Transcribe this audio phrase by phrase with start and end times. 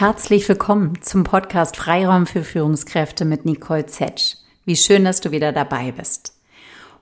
[0.00, 4.36] Herzlich willkommen zum Podcast Freiraum für Führungskräfte mit Nicole Zetsch.
[4.64, 6.32] Wie schön, dass du wieder dabei bist.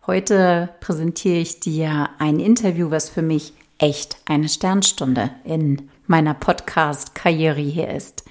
[0.05, 7.61] Heute präsentiere ich dir ein Interview, was für mich echt eine Sternstunde in meiner Podcast-Karriere
[7.61, 8.25] hier ist.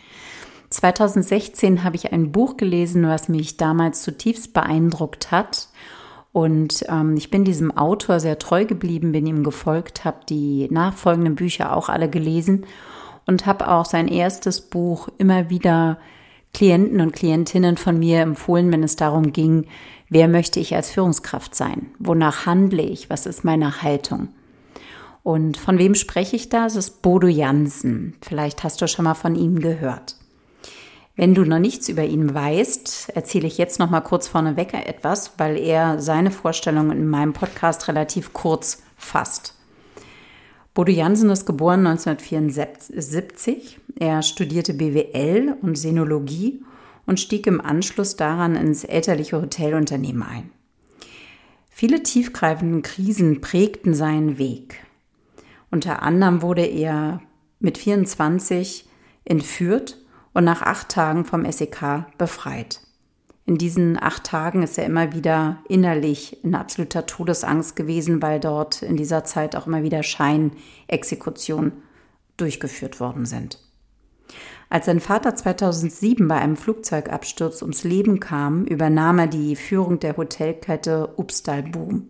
[0.71, 5.70] 2016 habe ich ein Buch gelesen, was mich damals zutiefst beeindruckt hat.
[6.34, 11.36] Und ähm, ich bin diesem Autor sehr treu geblieben, bin ihm gefolgt, habe die nachfolgenden
[11.36, 12.65] Bücher auch alle gelesen
[13.28, 16.00] und habe auch sein erstes Buch immer wieder
[16.54, 19.68] Klienten und Klientinnen von mir empfohlen, wenn es darum ging,
[20.10, 21.92] wer möchte ich als Führungskraft sein?
[22.00, 23.10] Wonach handle ich?
[23.10, 24.30] Was ist meine Haltung?
[25.22, 26.66] Und von wem spreche ich da?
[26.66, 28.16] Es ist Bodo Jansen.
[28.22, 30.16] Vielleicht hast du schon mal von ihm gehört.
[31.18, 35.34] Wenn du noch nichts über ihn weißt, erzähle ich jetzt noch mal kurz vorneweg etwas,
[35.38, 39.56] weil er seine Vorstellungen in meinem Podcast relativ kurz fasst.
[40.78, 43.80] Bodo Jansen ist geboren 1974.
[44.00, 46.64] Er studierte BWL und Senologie
[47.08, 50.52] und stieg im Anschluss daran ins elterliche Hotelunternehmen ein.
[51.72, 54.86] Viele tiefgreifende Krisen prägten seinen Weg.
[55.72, 57.23] Unter anderem wurde er
[57.59, 58.88] mit 24
[59.25, 59.97] entführt
[60.36, 62.81] und nach acht Tagen vom SEK befreit.
[63.48, 68.81] In diesen acht Tagen ist er immer wieder innerlich in absoluter Todesangst gewesen, weil dort
[68.81, 71.72] in dieser Zeit auch immer wieder Scheinexekutionen
[72.36, 73.58] durchgeführt worden sind.
[74.70, 80.18] Als sein Vater 2007 bei einem Flugzeugabsturz ums Leben kam, übernahm er die Führung der
[80.18, 82.09] Hotelkette Upstal Boom.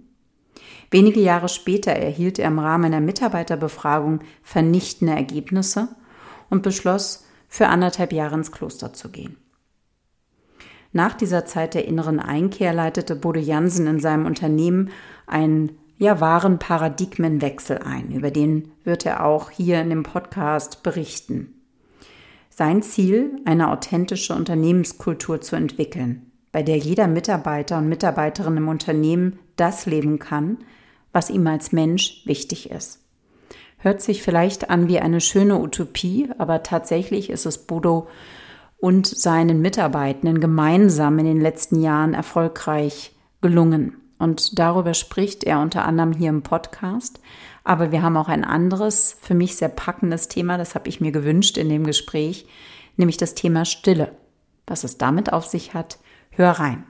[0.90, 5.90] Wenige Jahre später erhielt er im Rahmen einer Mitarbeiterbefragung vernichtende Ergebnisse
[6.50, 9.38] und beschloss, für anderthalb Jahre ins Kloster zu gehen.
[10.98, 14.90] Nach dieser Zeit der inneren Einkehr leitete Bodo Jansen in seinem Unternehmen
[15.28, 18.12] einen ja wahren Paradigmenwechsel ein.
[18.12, 21.54] Über den wird er auch hier in dem Podcast berichten.
[22.50, 29.38] Sein Ziel, eine authentische Unternehmenskultur zu entwickeln, bei der jeder Mitarbeiter und Mitarbeiterin im Unternehmen
[29.56, 30.58] das leben kann,
[31.12, 33.04] was ihm als Mensch wichtig ist.
[33.78, 38.08] Hört sich vielleicht an wie eine schöne Utopie, aber tatsächlich ist es Bodo
[38.78, 43.98] und seinen Mitarbeitenden gemeinsam in den letzten Jahren erfolgreich gelungen.
[44.20, 47.20] Und darüber spricht er unter anderem hier im Podcast.
[47.64, 51.12] Aber wir haben auch ein anderes, für mich sehr packendes Thema, das habe ich mir
[51.12, 52.48] gewünscht in dem Gespräch,
[52.96, 54.14] nämlich das Thema Stille.
[54.66, 56.00] Was es damit auf sich hat,
[56.32, 56.86] hör rein.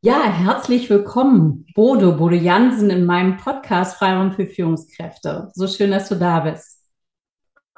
[0.00, 5.50] Ja, herzlich willkommen, Bodo, Bodo Jansen in meinem Podcast Freiraum für Führungskräfte.
[5.54, 6.77] So schön, dass du da bist.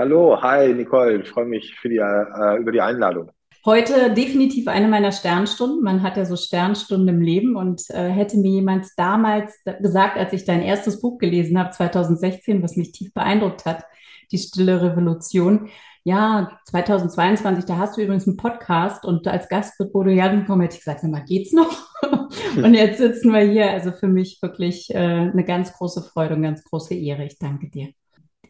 [0.00, 3.30] Hallo, hi Nicole, ich freue mich die, äh, über die Einladung.
[3.66, 5.82] Heute definitiv eine meiner Sternstunden.
[5.82, 10.32] Man hat ja so Sternstunden im Leben und äh, hätte mir jemand damals gesagt, als
[10.32, 13.84] ich dein erstes Buch gelesen habe, 2016, was mich tief beeindruckt hat,
[14.32, 15.68] die Stille Revolution.
[16.02, 20.62] Ja, 2022, da hast du übrigens einen Podcast und als Gast wird Bodo Jaden kommen,
[20.62, 21.76] hätte ich gesagt, sag mal, geht's noch?
[22.56, 23.70] und jetzt sitzen wir hier.
[23.70, 27.26] Also für mich wirklich äh, eine ganz große Freude und ganz große Ehre.
[27.26, 27.90] Ich danke dir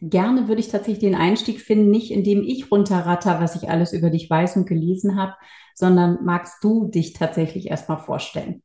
[0.01, 4.09] gerne würde ich tatsächlich den Einstieg finden, nicht indem ich runterratter, was ich alles über
[4.09, 5.35] dich weiß und gelesen habe,
[5.75, 8.63] sondern magst du dich tatsächlich erstmal vorstellen?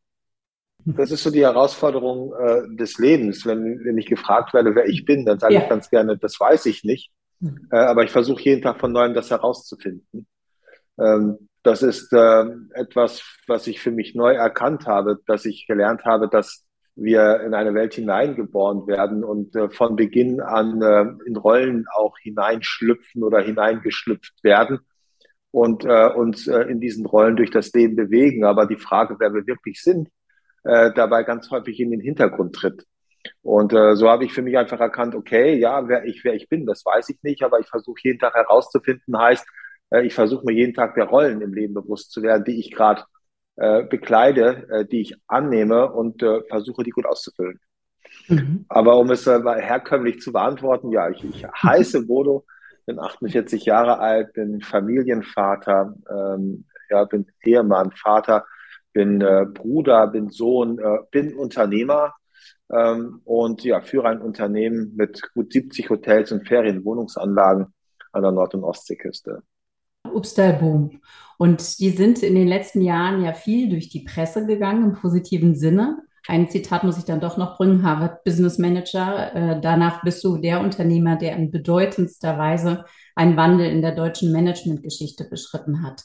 [0.84, 3.44] Das ist so die Herausforderung äh, des Lebens.
[3.44, 5.62] Wenn, wenn ich gefragt werde, wer ich bin, dann sage ja.
[5.62, 7.10] ich ganz gerne, das weiß ich nicht.
[7.40, 7.68] Mhm.
[7.72, 10.26] Äh, aber ich versuche jeden Tag von neuem das herauszufinden.
[10.98, 12.44] Ähm, das ist äh,
[12.74, 16.65] etwas, was ich für mich neu erkannt habe, dass ich gelernt habe, dass
[16.96, 22.16] wir in eine Welt hineingeboren werden und äh, von Beginn an äh, in Rollen auch
[22.18, 24.80] hineinschlüpfen oder hineingeschlüpft werden
[25.50, 28.44] und äh, uns äh, in diesen Rollen durch das Leben bewegen.
[28.44, 30.08] Aber die Frage, wer wir wirklich sind,
[30.64, 32.84] äh, dabei ganz häufig in den Hintergrund tritt.
[33.42, 36.48] Und äh, so habe ich für mich einfach erkannt, okay, ja, wer ich, wer ich
[36.48, 39.46] bin, das weiß ich nicht, aber ich versuche jeden Tag herauszufinden, heißt,
[40.02, 43.04] ich versuche mir jeden Tag der Rollen im Leben bewusst zu werden, die ich gerade
[43.56, 47.58] äh, bekleide, äh, die ich annehme und äh, versuche, die gut auszufüllen.
[48.28, 48.66] Mhm.
[48.68, 52.44] Aber um es äh, herkömmlich zu beantworten, ja, ich, ich heiße Bodo,
[52.84, 58.46] bin 48 Jahre alt, bin Familienvater, ähm, ja, bin Ehemann, Vater,
[58.92, 62.14] bin äh, Bruder, bin Sohn, bin Unternehmer
[62.70, 67.74] ähm, und ja, führe ein Unternehmen mit gut 70 Hotels und Ferienwohnungsanlagen
[68.12, 69.42] an der Nord- und Ostseeküste.
[70.14, 71.00] Upstalboom.
[71.38, 75.54] Und die sind in den letzten Jahren ja viel durch die Presse gegangen im positiven
[75.54, 75.98] Sinne.
[76.28, 79.34] Ein Zitat muss ich dann doch noch bringen, Harvard Business Manager.
[79.34, 84.32] Äh, danach bist du der Unternehmer, der in bedeutendster Weise einen Wandel in der deutschen
[84.32, 86.02] Managementgeschichte beschritten hat.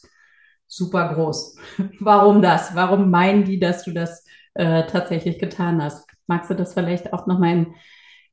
[0.68, 1.58] Super groß.
[2.00, 2.76] Warum das?
[2.76, 6.08] Warum meinen die, dass du das äh, tatsächlich getan hast?
[6.28, 7.68] Magst du das vielleicht auch nochmal in,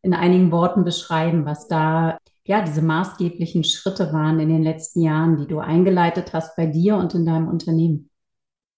[0.03, 5.37] in einigen Worten beschreiben, was da ja, diese maßgeblichen Schritte waren in den letzten Jahren,
[5.37, 8.09] die du eingeleitet hast bei dir und in deinem Unternehmen?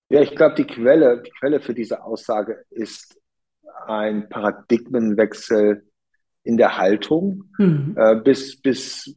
[0.08, 3.17] Ja, ich glaube, die Quelle, die Quelle für diese Aussage ist
[3.87, 5.84] ein Paradigmenwechsel
[6.43, 7.44] in der Haltung.
[7.58, 7.94] Mhm.
[7.96, 9.17] Äh, bis, bis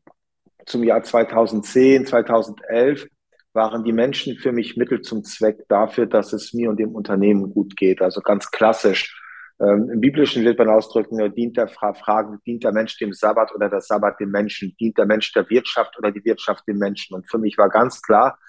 [0.68, 3.08] zum Jahr 2010, 2011
[3.54, 7.52] waren die Menschen für mich Mittel zum Zweck dafür, dass es mir und dem Unternehmen
[7.52, 8.04] gut geht.
[8.04, 9.20] Also ganz klassisch
[9.60, 13.54] ähm, Im Biblischen wird man ausdrücken, dient der Fra Fragen, dient der Mensch dem Sabbat
[13.54, 14.76] oder der Sabbat dem Menschen?
[14.80, 17.16] Dient der Mensch der Wirtschaft oder die Wirtschaft dem Menschen?
[17.16, 18.40] Und für mich war ganz klar,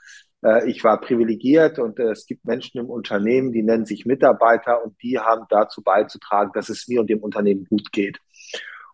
[0.42, 4.84] äh, ich war privilegiert und äh, es gibt Menschen im Unternehmen, die nennen sich Mitarbeiter
[4.84, 8.18] und die haben dazu beizutragen, dass es mir und dem Unternehmen gut geht.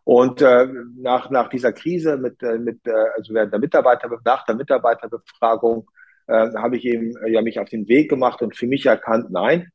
[0.04, 0.66] Und äh,
[0.96, 5.88] nach, nach dieser Krise mit, äh, mit äh, also während der Mitarbeiter, nach der Mitarbeiterbefragung
[6.26, 9.30] äh, habe ich eben äh, ja mich auf den Weg gemacht und für mich erkannt,
[9.30, 9.70] nein,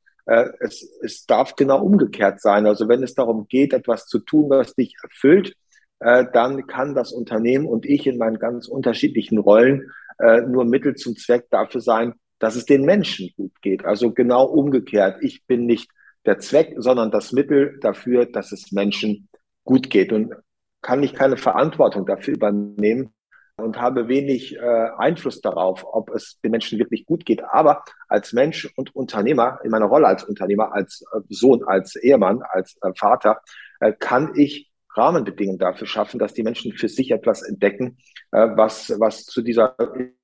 [0.59, 2.65] es, es darf genau umgekehrt sein.
[2.65, 5.55] Also wenn es darum geht, etwas zu tun, was dich erfüllt,
[5.99, 10.95] äh, dann kann das Unternehmen und ich in meinen ganz unterschiedlichen Rollen äh, nur Mittel
[10.95, 13.85] zum Zweck dafür sein, dass es den Menschen gut geht.
[13.85, 15.17] Also genau umgekehrt.
[15.21, 15.89] Ich bin nicht
[16.25, 19.29] der Zweck, sondern das Mittel dafür, dass es Menschen
[19.63, 20.11] gut geht.
[20.11, 20.33] Und
[20.81, 23.13] kann ich keine Verantwortung dafür übernehmen,
[23.57, 27.43] und habe wenig äh, Einfluss darauf, ob es den Menschen wirklich gut geht.
[27.43, 32.41] Aber als Mensch und Unternehmer, in meiner Rolle als Unternehmer, als äh, Sohn, als Ehemann,
[32.41, 33.41] als äh, Vater,
[33.79, 37.97] äh, kann ich Rahmenbedingungen dafür schaffen, dass die Menschen für sich etwas entdecken,
[38.31, 39.75] äh, was, was zu dieser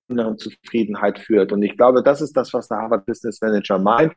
[0.07, 1.51] inneren Zufriedenheit führt.
[1.51, 4.13] Und ich glaube, das ist das, was der Harvard Business Manager meint,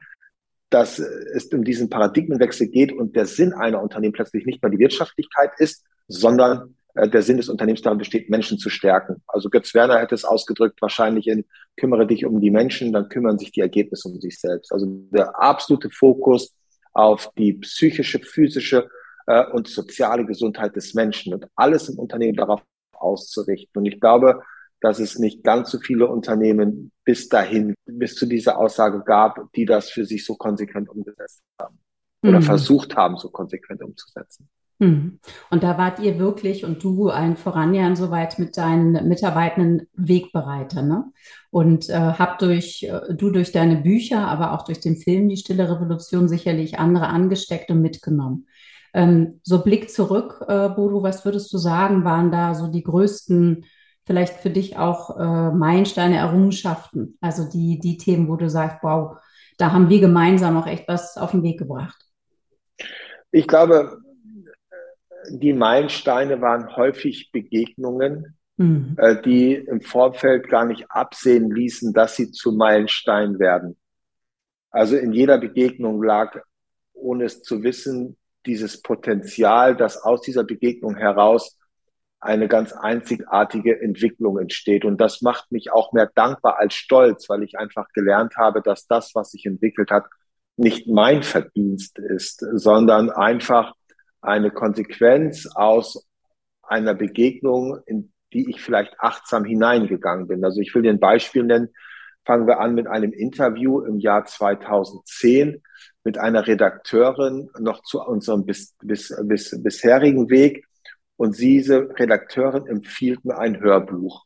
[0.71, 4.79] dass es um diesen Paradigmenwechsel geht und der Sinn einer Unternehmen plötzlich nicht mehr die
[4.79, 9.23] Wirtschaftlichkeit ist, sondern der Sinn des Unternehmens darin besteht, Menschen zu stärken.
[9.27, 11.45] Also Götz Werner hätte es ausgedrückt, wahrscheinlich in
[11.77, 14.73] kümmere dich um die Menschen, dann kümmern sich die Ergebnisse um sich selbst.
[14.73, 16.55] Also der absolute Fokus
[16.93, 18.89] auf die psychische, physische
[19.27, 22.63] äh, und soziale Gesundheit des Menschen und alles im Unternehmen darauf
[22.93, 23.81] auszurichten.
[23.81, 24.43] Und ich glaube,
[24.81, 29.65] dass es nicht ganz so viele Unternehmen bis dahin, bis zu dieser Aussage gab, die
[29.65, 31.79] das für sich so konsequent umgesetzt haben
[32.23, 32.45] oder mhm.
[32.45, 34.49] versucht haben, so konsequent umzusetzen.
[34.85, 35.19] Hm.
[35.49, 41.07] Und da wart ihr wirklich und du ein Voranjahren soweit mit deinen Mitarbeitenden Wegbereiter, ne?
[41.51, 45.39] Und äh, habt durch, äh, du durch deine Bücher, aber auch durch den Film Die
[45.39, 48.47] Stille Revolution sicherlich andere angesteckt und mitgenommen.
[48.93, 53.65] Ähm, so Blick zurück, äh, Bodo, was würdest du sagen, waren da so die größten,
[54.05, 57.17] vielleicht für dich auch äh, Meilensteine, Errungenschaften?
[57.23, 59.17] Also die, die Themen, wo du sagst, wow,
[59.57, 62.05] da haben wir gemeinsam auch echt was auf den Weg gebracht.
[63.31, 64.04] Ich glaube,
[65.31, 68.97] die Meilensteine waren häufig Begegnungen, mhm.
[68.99, 73.77] äh, die im Vorfeld gar nicht absehen ließen, dass sie zu Meilensteinen werden.
[74.71, 76.37] Also in jeder Begegnung lag,
[76.93, 78.17] ohne es zu wissen,
[78.47, 81.59] dieses Potenzial, dass aus dieser Begegnung heraus
[82.21, 84.85] eine ganz einzigartige Entwicklung entsteht.
[84.85, 88.87] Und das macht mich auch mehr dankbar als stolz, weil ich einfach gelernt habe, dass
[88.87, 90.07] das, was sich entwickelt hat,
[90.57, 93.75] nicht mein Verdienst ist, sondern einfach
[94.25, 96.09] eine Konsequenz aus
[96.63, 100.45] einer Begegnung, in die ich vielleicht achtsam hineingegangen bin.
[100.45, 101.69] Also ich will dir ein Beispiel nennen.
[102.27, 105.63] Fangen wir an mit einem Interview im Jahr 2010
[106.05, 110.67] mit einer Redakteurin noch zu unserem bis, bis, bis, bisherigen Weg.
[111.17, 114.25] Und diese Redakteurin empfiehlt mir ein Hörbuch.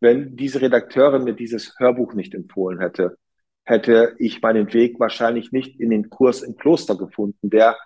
[0.00, 3.16] Wenn diese Redakteurin mir dieses Hörbuch nicht empfohlen hätte,
[3.64, 7.76] hätte ich meinen Weg wahrscheinlich nicht in den Kurs im Kloster gefunden, der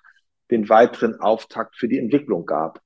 [0.50, 2.80] den weiteren Auftakt für die Entwicklung gab.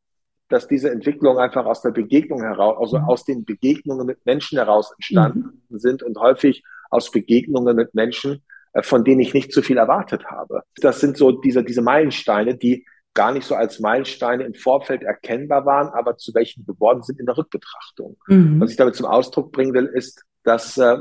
[0.48, 3.04] Dass diese Entwicklung einfach aus der Begegnung heraus, also mhm.
[3.04, 5.78] aus den Begegnungen mit Menschen heraus entstanden mhm.
[5.78, 10.26] sind und häufig aus Begegnungen mit Menschen, äh, von denen ich nicht zu viel erwartet
[10.26, 10.62] habe.
[10.76, 15.66] Das sind so diese, diese Meilensteine, die gar nicht so als Meilensteine im Vorfeld erkennbar
[15.66, 18.16] waren, aber zu welchen geworden sind in der Rückbetrachtung.
[18.26, 18.60] Mhm.
[18.60, 20.98] Was ich damit zum Ausdruck bringen will, ist, dass äh,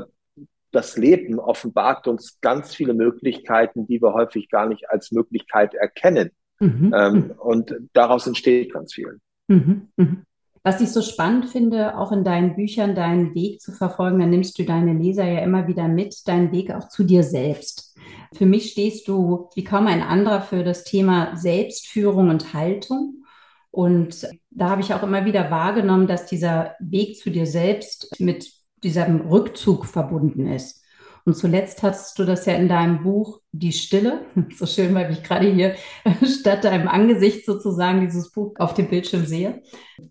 [0.72, 6.30] das Leben offenbart uns ganz viele Möglichkeiten, die wir häufig gar nicht als Möglichkeit erkennen.
[6.60, 6.94] Mhm.
[6.94, 7.30] Ähm, mhm.
[7.38, 9.18] und daraus entsteht ganz viel.
[9.48, 9.88] Mhm.
[9.96, 10.22] Mhm.
[10.62, 14.58] Was ich so spannend finde, auch in deinen Büchern deinen Weg zu verfolgen, dann nimmst
[14.58, 17.96] du deine Leser ja immer wieder mit, deinen Weg auch zu dir selbst.
[18.34, 23.24] Für mich stehst du wie kaum ein anderer für das Thema Selbstführung und Haltung.
[23.70, 28.52] Und da habe ich auch immer wieder wahrgenommen, dass dieser Weg zu dir selbst mit
[28.82, 30.79] diesem Rückzug verbunden ist.
[31.24, 35.22] Und zuletzt hast du das ja in deinem Buch Die Stille, so schön, weil ich
[35.22, 35.74] gerade hier
[36.24, 39.62] statt deinem Angesicht sozusagen dieses Buch auf dem Bildschirm sehe.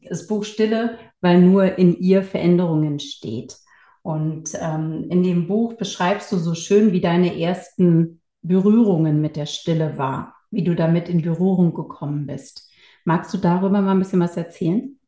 [0.09, 3.57] Das Buch Stille, weil nur in ihr Veränderungen steht.
[4.01, 9.45] Und ähm, in dem Buch beschreibst du so schön, wie deine ersten Berührungen mit der
[9.45, 12.69] Stille war, wie du damit in Berührung gekommen bist.
[13.03, 14.98] Magst du darüber mal ein bisschen was erzählen?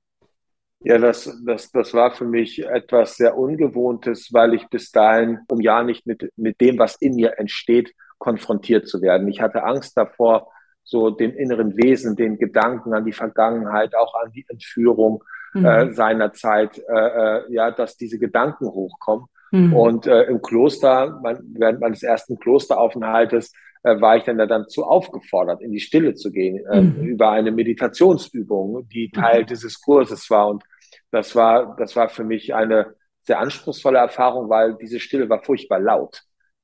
[0.83, 5.61] Ja, das, das, das war für mich etwas sehr Ungewohntes, weil ich bis dahin um
[5.61, 9.27] ja nicht mit, mit dem, was in mir entsteht, konfrontiert zu werden.
[9.27, 10.47] Ich hatte Angst davor,
[10.83, 15.23] so dem inneren Wesen, den Gedanken an die Vergangenheit, auch an die Entführung
[15.53, 15.65] mhm.
[15.65, 19.27] äh, seiner Zeit, äh, äh, ja, dass diese Gedanken hochkommen.
[19.51, 19.73] Mhm.
[19.73, 24.67] Und äh, im Kloster, mein, während meines ersten Klosteraufenthaltes, äh, war ich dann ja dann
[24.67, 27.03] zu aufgefordert, in die Stille zu gehen, äh, mhm.
[27.03, 29.47] über eine Meditationsübung, die Teil mhm.
[29.47, 30.49] dieses Kurses war.
[30.49, 30.63] Und
[31.11, 35.79] das war, das war für mich eine sehr anspruchsvolle Erfahrung, weil diese Stille war furchtbar
[35.79, 36.21] laut.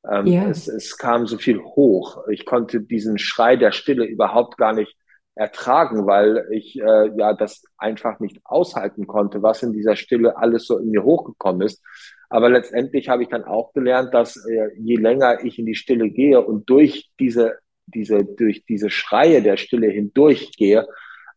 [0.10, 0.48] Ähm, ja.
[0.48, 2.24] es, es kam so viel hoch.
[2.32, 4.96] Ich konnte diesen Schrei der Stille überhaupt gar nicht
[5.36, 10.66] ertragen, weil ich äh, ja das einfach nicht aushalten konnte, was in dieser Stille alles
[10.66, 11.84] so in mir hochgekommen ist.
[12.30, 16.10] Aber letztendlich habe ich dann auch gelernt, dass äh, je länger ich in die Stille
[16.10, 20.88] gehe und durch diese, diese, durch diese Schreie der Stille hindurchgehe,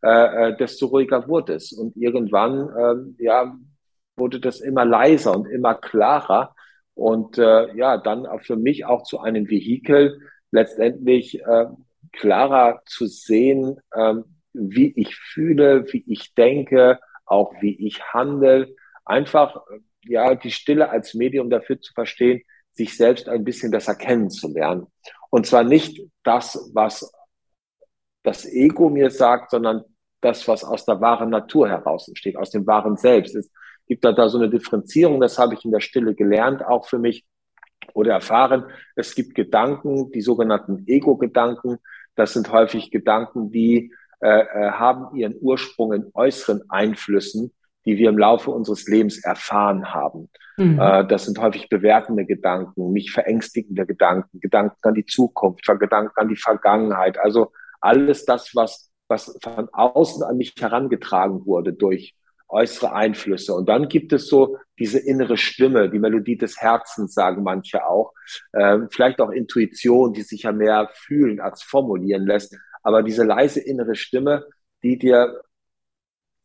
[0.02, 1.72] äh, äh, desto ruhiger wurde es.
[1.72, 3.56] Und irgendwann, äh, ja,
[4.16, 6.54] wurde das immer leiser und immer klarer.
[6.94, 10.20] Und äh, ja, dann für mich auch zu einem Vehikel,
[10.50, 11.66] letztendlich äh,
[12.12, 14.14] klarer zu sehen, äh,
[14.52, 18.74] wie ich fühle, wie ich denke, auch wie ich handle.
[19.04, 19.62] Einfach
[20.04, 22.42] ja, die Stille als Medium dafür zu verstehen,
[22.72, 24.86] sich selbst ein bisschen besser kennenzulernen.
[25.30, 27.12] Und zwar nicht das, was
[28.22, 29.84] das Ego mir sagt, sondern
[30.20, 33.34] das, was aus der wahren Natur heraus entsteht, aus dem wahren Selbst.
[33.34, 33.50] Es
[33.86, 36.98] gibt da, da so eine Differenzierung, das habe ich in der Stille gelernt, auch für
[36.98, 37.24] mich
[37.94, 38.64] oder erfahren.
[38.94, 41.78] Es gibt Gedanken, die sogenannten Ego-Gedanken.
[42.14, 47.52] Das sind häufig Gedanken, die äh, äh haben ihren Ursprung in äußeren Einflüssen
[47.84, 50.28] die wir im Laufe unseres Lebens erfahren haben.
[50.56, 50.78] Mhm.
[50.78, 56.28] Äh, das sind häufig bewertende Gedanken, mich verängstigende Gedanken, Gedanken an die Zukunft, Gedanken an
[56.28, 57.18] die Vergangenheit.
[57.18, 62.14] Also alles das, was, was von außen an mich herangetragen wurde durch
[62.50, 63.54] äußere Einflüsse.
[63.54, 68.12] Und dann gibt es so diese innere Stimme, die Melodie des Herzens, sagen manche auch.
[68.54, 72.56] Ähm, vielleicht auch Intuition, die sich ja mehr fühlen als formulieren lässt.
[72.82, 74.46] Aber diese leise innere Stimme,
[74.82, 75.40] die dir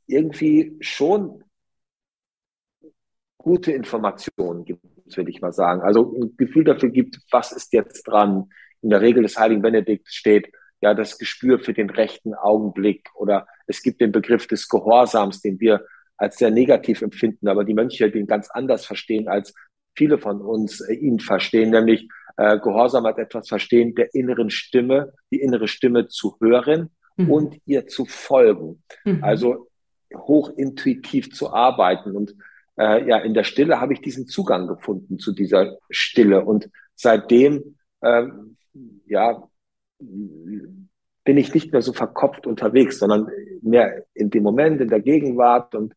[0.07, 1.43] irgendwie schon
[3.37, 4.83] gute Informationen gibt,
[5.15, 5.81] würde ich mal sagen.
[5.81, 8.49] Also ein Gefühl dafür gibt, was ist jetzt dran.
[8.81, 13.47] In der Regel des Heiligen Benedikt steht ja das Gespür für den rechten Augenblick oder
[13.67, 15.85] es gibt den Begriff des Gehorsams, den wir
[16.17, 19.53] als sehr negativ empfinden, aber die Mönche den ganz anders verstehen, als
[19.95, 22.07] viele von uns äh, ihn verstehen, nämlich
[22.37, 27.31] äh, Gehorsam als etwas verstehen der inneren Stimme, die innere Stimme zu hören mhm.
[27.31, 28.83] und ihr zu folgen.
[29.03, 29.23] Mhm.
[29.23, 29.67] Also
[30.15, 32.15] hochintuitiv zu arbeiten.
[32.15, 32.35] Und
[32.77, 36.43] äh, ja, in der Stille habe ich diesen Zugang gefunden zu dieser Stille.
[36.43, 38.27] Und seitdem, äh,
[39.05, 39.47] ja,
[39.99, 43.29] bin ich nicht mehr so verkopft unterwegs, sondern
[43.61, 45.73] mehr in dem Moment, in der Gegenwart.
[45.75, 45.93] Und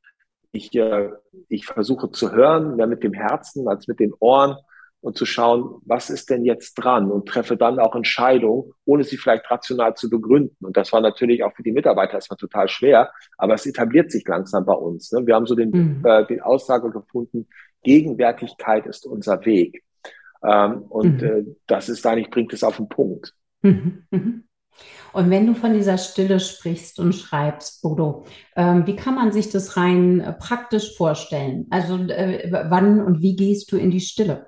[0.53, 1.11] ich, äh,
[1.49, 4.57] ich versuche zu hören, mehr mit dem Herzen als mit den Ohren
[5.01, 9.17] und zu schauen, was ist denn jetzt dran und treffe dann auch Entscheidungen, ohne sie
[9.17, 10.57] vielleicht rational zu begründen.
[10.65, 14.27] Und das war natürlich auch für die Mitarbeiter erstmal total schwer, aber es etabliert sich
[14.27, 15.13] langsam bei uns.
[15.13, 15.27] Ne?
[15.27, 16.05] Wir haben so den, mhm.
[16.05, 17.47] äh, den Aussage gefunden,
[17.85, 19.85] Gegenwärtigkeit ist unser Weg.
[20.43, 21.29] Ähm, und mhm.
[21.29, 23.35] äh, das ist eigentlich, bringt es auf den Punkt.
[23.63, 24.05] Mhm.
[24.11, 24.45] mhm.
[25.13, 29.51] Und wenn du von dieser Stille sprichst und schreibst, Bodo, ähm, wie kann man sich
[29.51, 31.67] das rein äh, praktisch vorstellen?
[31.71, 34.47] Also äh, wann und wie gehst du in die Stille?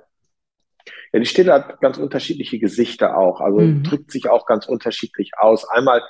[1.13, 3.83] Ja, die Stille hat ganz unterschiedliche Gesichter auch, also mhm.
[3.83, 5.69] drückt sich auch ganz unterschiedlich aus.
[5.69, 6.03] Einmal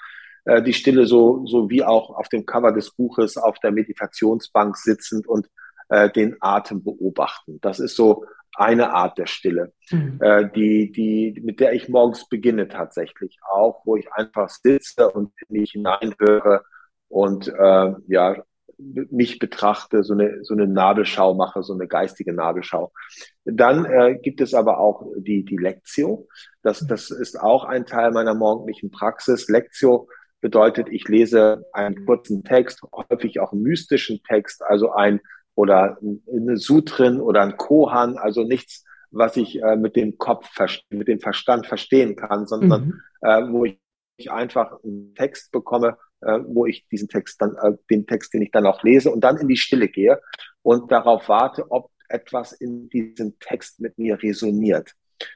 [0.44, 4.76] äh, die Stille so, so wie auch auf dem Cover des Buches auf der Meditationsbank
[4.76, 5.48] sitzend und
[5.88, 7.58] äh, den Atem beobachten.
[7.60, 8.24] Das ist so
[8.54, 10.18] eine Art der Stille, mhm.
[10.20, 15.32] äh, die, die, mit der ich morgens beginne tatsächlich auch, wo ich einfach sitze und
[15.48, 16.64] in mich hineinhöre
[17.08, 18.42] und äh, ja
[19.10, 22.92] mich betrachte, so eine, so eine Nabelschau mache, so eine geistige Nabelschau.
[23.44, 26.28] Dann äh, gibt es aber auch die, die Lectio.
[26.62, 29.48] Das, das ist auch ein Teil meiner morgendlichen Praxis.
[29.48, 30.08] Lectio
[30.40, 35.20] bedeutet, ich lese einen kurzen Text, häufig auch einen mystischen Text, also ein
[35.54, 40.48] oder eine Sutrin oder ein Kohan, also nichts, was ich äh, mit dem Kopf,
[40.88, 43.00] mit dem Verstand verstehen kann, sondern mhm.
[43.20, 48.06] äh, wo ich einfach einen Text bekomme, äh, wo ich diesen Text dann, äh, den
[48.06, 50.20] Text, den ich dann auch lese und dann in die Stille gehe
[50.62, 54.94] und darauf warte, ob etwas in diesem Text mit mir resoniert.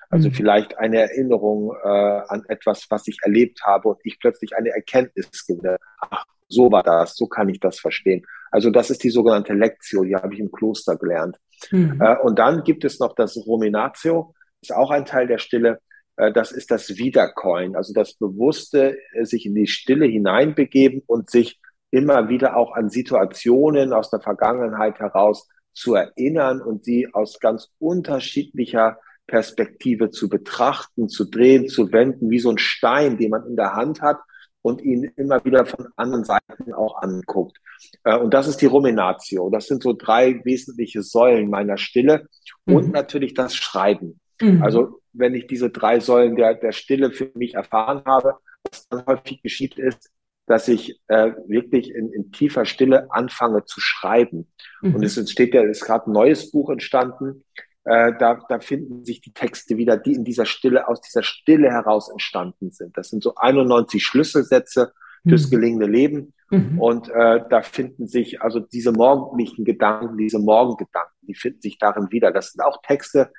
[0.09, 0.35] Also mhm.
[0.35, 5.47] vielleicht eine Erinnerung äh, an etwas, was ich erlebt habe und ich plötzlich eine Erkenntnis
[5.47, 5.77] gewinne.
[6.01, 8.25] Ach, so war das, so kann ich das verstehen.
[8.51, 11.39] Also das ist die sogenannte Lektio, die habe ich im Kloster gelernt.
[11.71, 12.01] Mhm.
[12.01, 15.81] Äh, und dann gibt es noch das Ruminatio, ist auch ein Teil der Stille.
[16.17, 21.31] Äh, das ist das Wiedercoin, also das bewusste äh, sich in die Stille hineinbegeben und
[21.31, 27.39] sich immer wieder auch an Situationen aus der Vergangenheit heraus zu erinnern und sie aus
[27.41, 33.47] ganz unterschiedlicher Perspektive zu betrachten, zu drehen, zu wenden, wie so ein Stein, den man
[33.47, 34.19] in der Hand hat
[34.63, 37.59] und ihn immer wieder von anderen Seiten auch anguckt.
[38.05, 39.51] Äh, und das ist die Ruminatio.
[39.51, 42.27] Das sind so drei wesentliche Säulen meiner Stille
[42.65, 42.93] und mhm.
[42.93, 44.21] natürlich das Schreiben.
[44.45, 44.63] Mhm.
[44.63, 48.37] Also wenn ich diese drei Säulen der, der Stille für mich erfahren habe,
[48.69, 50.11] was dann häufig geschieht ist,
[50.47, 54.49] dass ich äh, wirklich in, in tiefer Stille anfange zu schreiben.
[54.83, 54.97] Mhm.
[54.97, 57.45] Und es entsteht ja, es ist gerade ein neues Buch entstanden.
[57.85, 61.71] Äh, da, da finden sich die Texte wieder, die in dieser Stille, aus dieser Stille
[61.71, 62.97] heraus entstanden sind.
[62.97, 65.31] Das sind so 91 Schlüsselsätze mhm.
[65.31, 66.35] fürs gelingende Leben.
[66.51, 66.79] Mhm.
[66.79, 72.11] Und äh, da finden sich also diese morgendlichen Gedanken, diese Morgengedanken, die finden sich darin
[72.11, 72.33] wieder.
[72.33, 73.33] Das sind auch Texte,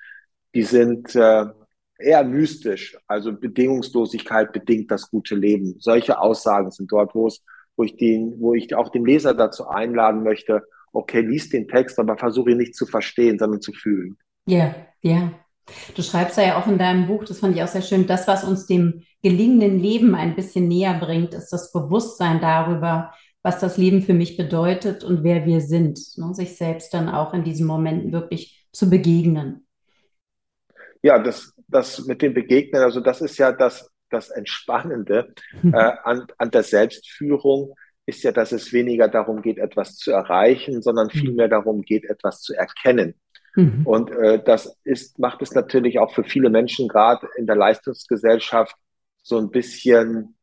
[0.55, 1.45] die sind äh,
[1.99, 2.97] eher mystisch.
[3.07, 5.75] Also Bedingungslosigkeit bedingt das gute Leben.
[5.79, 7.27] Solche Aussagen sind dort, wo
[7.83, 12.17] ich den, wo ich auch den Leser dazu einladen möchte, okay, lies den Text, aber
[12.17, 14.17] versuche ihn nicht zu verstehen, sondern zu fühlen.
[14.47, 15.31] Ja, ja.
[15.95, 18.43] Du schreibst ja auch in deinem Buch, das fand ich auch sehr schön, das, was
[18.43, 24.03] uns dem gelingenden Leben ein bisschen näher bringt, ist das Bewusstsein darüber, was das Leben
[24.03, 25.99] für mich bedeutet und wer wir sind.
[26.17, 26.33] Ne?
[26.33, 29.64] Sich selbst dann auch in diesen Momenten wirklich zu begegnen.
[31.05, 36.25] Ja, das, das mit dem Begegnen, also das ist ja das, das Entspannende äh, an,
[36.39, 37.75] an der Selbstführung,
[38.07, 41.19] ist ja, dass es weniger darum geht, etwas zu erreichen, sondern mhm.
[41.19, 43.13] vielmehr darum geht, etwas zu erkennen.
[43.55, 43.85] Mhm.
[43.85, 48.75] Und äh, das ist, macht es natürlich auch für viele Menschen, gerade in der Leistungsgesellschaft,
[49.21, 50.35] so ein bisschen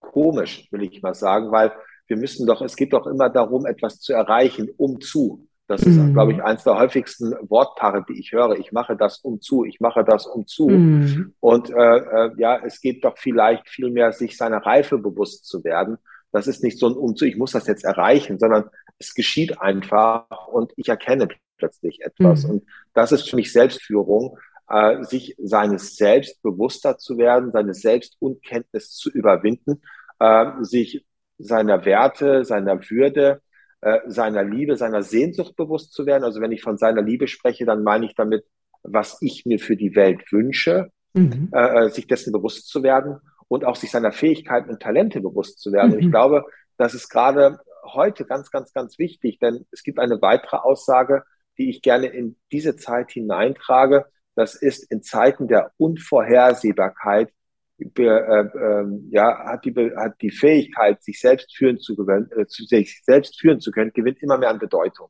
[0.00, 1.70] komisch, will ich mal sagen, weil
[2.08, 5.46] wir müssen doch, es geht doch immer darum, etwas zu erreichen, um zu.
[5.66, 6.12] Das ist, mhm.
[6.12, 8.58] glaube ich, eins der häufigsten Wortpaare, die ich höre.
[8.58, 10.68] Ich mache das um zu, ich mache das um zu.
[10.68, 11.34] Mhm.
[11.40, 15.64] Und äh, äh, ja, es geht doch vielleicht viel mehr, sich seiner Reife bewusst zu
[15.64, 15.96] werden.
[16.32, 18.64] Das ist nicht so ein Umzu, ich muss das jetzt erreichen, sondern
[18.98, 22.44] es geschieht einfach und ich erkenne plötzlich etwas.
[22.44, 22.50] Mhm.
[22.50, 24.36] Und das ist für mich Selbstführung,
[24.68, 29.80] äh, sich seines Selbst bewusster zu werden, seine Selbstunkenntnis zu überwinden,
[30.18, 31.06] äh, sich
[31.38, 33.40] seiner Werte, seiner Würde,
[33.84, 36.24] äh, seiner Liebe, seiner Sehnsucht bewusst zu werden.
[36.24, 38.46] Also wenn ich von seiner Liebe spreche, dann meine ich damit,
[38.82, 41.50] was ich mir für die Welt wünsche, mhm.
[41.52, 45.60] äh, äh sich dessen bewusst zu werden und auch sich seiner Fähigkeiten und Talente bewusst
[45.60, 45.90] zu werden.
[45.90, 45.96] Mhm.
[45.96, 46.46] Und ich glaube,
[46.78, 51.22] das ist gerade heute ganz, ganz, ganz wichtig, denn es gibt eine weitere Aussage,
[51.58, 54.06] die ich gerne in diese Zeit hineintrage.
[54.34, 57.30] Das ist in Zeiten der Unvorhersehbarkeit
[57.78, 63.60] ja, hat die, hat die Fähigkeit, sich selbst führen zu, gewinnen, äh, sich selbst führen
[63.60, 65.08] zu können, gewinnt immer mehr an Bedeutung.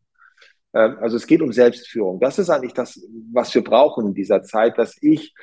[0.75, 2.21] Ähm, also es geht um Selbstführung.
[2.21, 3.01] Das ist eigentlich das,
[3.33, 5.35] was wir brauchen in dieser Zeit, dass ich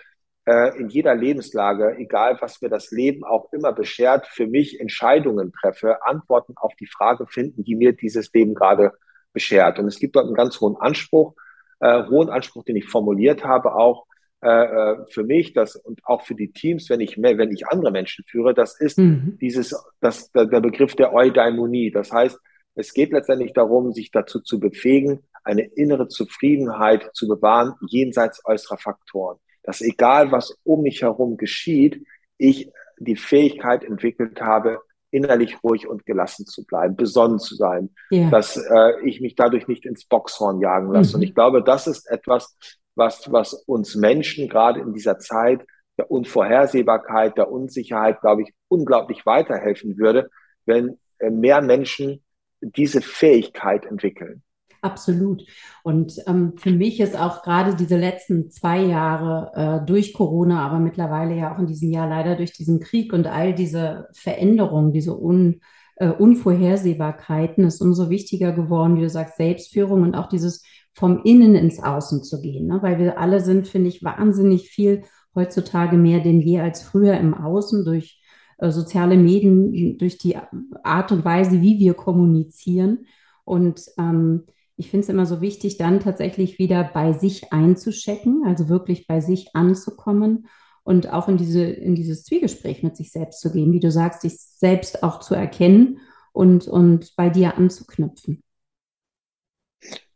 [0.46, 5.52] äh, in jeder Lebenslage, egal was mir das Leben auch immer beschert, für mich Entscheidungen
[5.54, 8.92] treffe, Antworten auf die Frage finden, die mir dieses Leben gerade
[9.34, 9.80] beschert.
[9.80, 11.36] Und es gibt dort einen ganz hohen Anspruch,
[11.80, 14.06] äh, hohen Anspruch, den ich formuliert habe, auch
[14.44, 17.68] äh, äh, für mich, das und auch für die Teams, wenn ich mehr, wenn ich
[17.68, 19.38] andere Menschen führe, das ist mhm.
[19.40, 21.92] dieses, das, der, der Begriff der Eudaimonie.
[21.92, 22.40] Das heißt,
[22.76, 28.78] es geht letztendlich darum, sich dazu zu befähigen, eine innere Zufriedenheit zu bewahren, jenseits äußerer
[28.78, 29.38] Faktoren.
[29.64, 32.04] Dass egal, was um mich herum geschieht,
[32.38, 34.80] ich die Fähigkeit entwickelt habe,
[35.12, 38.30] innerlich ruhig und gelassen zu bleiben, besonnen zu sein, yeah.
[38.30, 41.12] dass äh, ich mich dadurch nicht ins Boxhorn jagen lasse.
[41.12, 41.16] Mhm.
[41.16, 42.56] Und ich glaube, das ist etwas,
[43.02, 45.66] was, was uns Menschen gerade in dieser Zeit
[45.98, 50.30] der Unvorhersehbarkeit, der Unsicherheit, glaube ich, unglaublich weiterhelfen würde,
[50.66, 52.24] wenn äh, mehr Menschen
[52.62, 54.44] diese Fähigkeit entwickeln.
[54.84, 55.44] Absolut.
[55.84, 60.80] Und ähm, für mich ist auch gerade diese letzten zwei Jahre äh, durch Corona, aber
[60.80, 65.20] mittlerweile ja auch in diesem Jahr leider durch diesen Krieg und all diese Veränderungen, diese
[65.20, 65.62] Un,
[65.98, 71.56] äh, Unvorhersehbarkeiten, ist umso wichtiger geworden, wie du sagst, Selbstführung und auch dieses vom Innen
[71.56, 72.68] ins Außen zu gehen.
[72.68, 72.80] Ne?
[72.82, 77.34] Weil wir alle sind, finde ich, wahnsinnig viel heutzutage mehr denn je als früher im
[77.34, 78.22] Außen durch
[78.58, 80.38] äh, soziale Medien, durch die
[80.84, 83.06] Art und Weise, wie wir kommunizieren.
[83.44, 84.44] Und ähm,
[84.78, 89.22] ich finde es immer so wichtig, dann tatsächlich wieder bei sich einzuschecken, also wirklich bei
[89.22, 90.48] sich anzukommen
[90.84, 94.24] und auch in, diese, in dieses Zwiegespräch mit sich selbst zu gehen, wie du sagst,
[94.24, 96.00] dich selbst auch zu erkennen
[96.34, 98.42] und, und bei dir anzuknüpfen.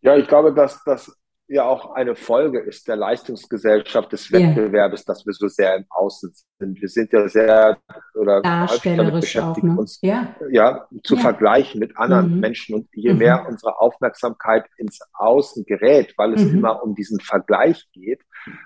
[0.05, 1.11] Ja, ich glaube, dass, dass
[1.47, 5.05] ja auch eine Folge ist der Leistungsgesellschaft des Wettbewerbes, ja.
[5.07, 6.81] dass wir so sehr im Außen sind.
[6.81, 7.77] Wir sind ja sehr
[8.13, 9.75] oder damit beschäftigt, ne?
[9.77, 10.35] uns ja.
[10.51, 11.21] ja zu ja.
[11.21, 12.39] vergleichen mit anderen mhm.
[12.39, 12.75] Menschen.
[12.75, 13.19] Und je mhm.
[13.19, 16.59] mehr unsere Aufmerksamkeit ins Außen gerät, weil es mhm.
[16.59, 18.21] immer um diesen Vergleich geht,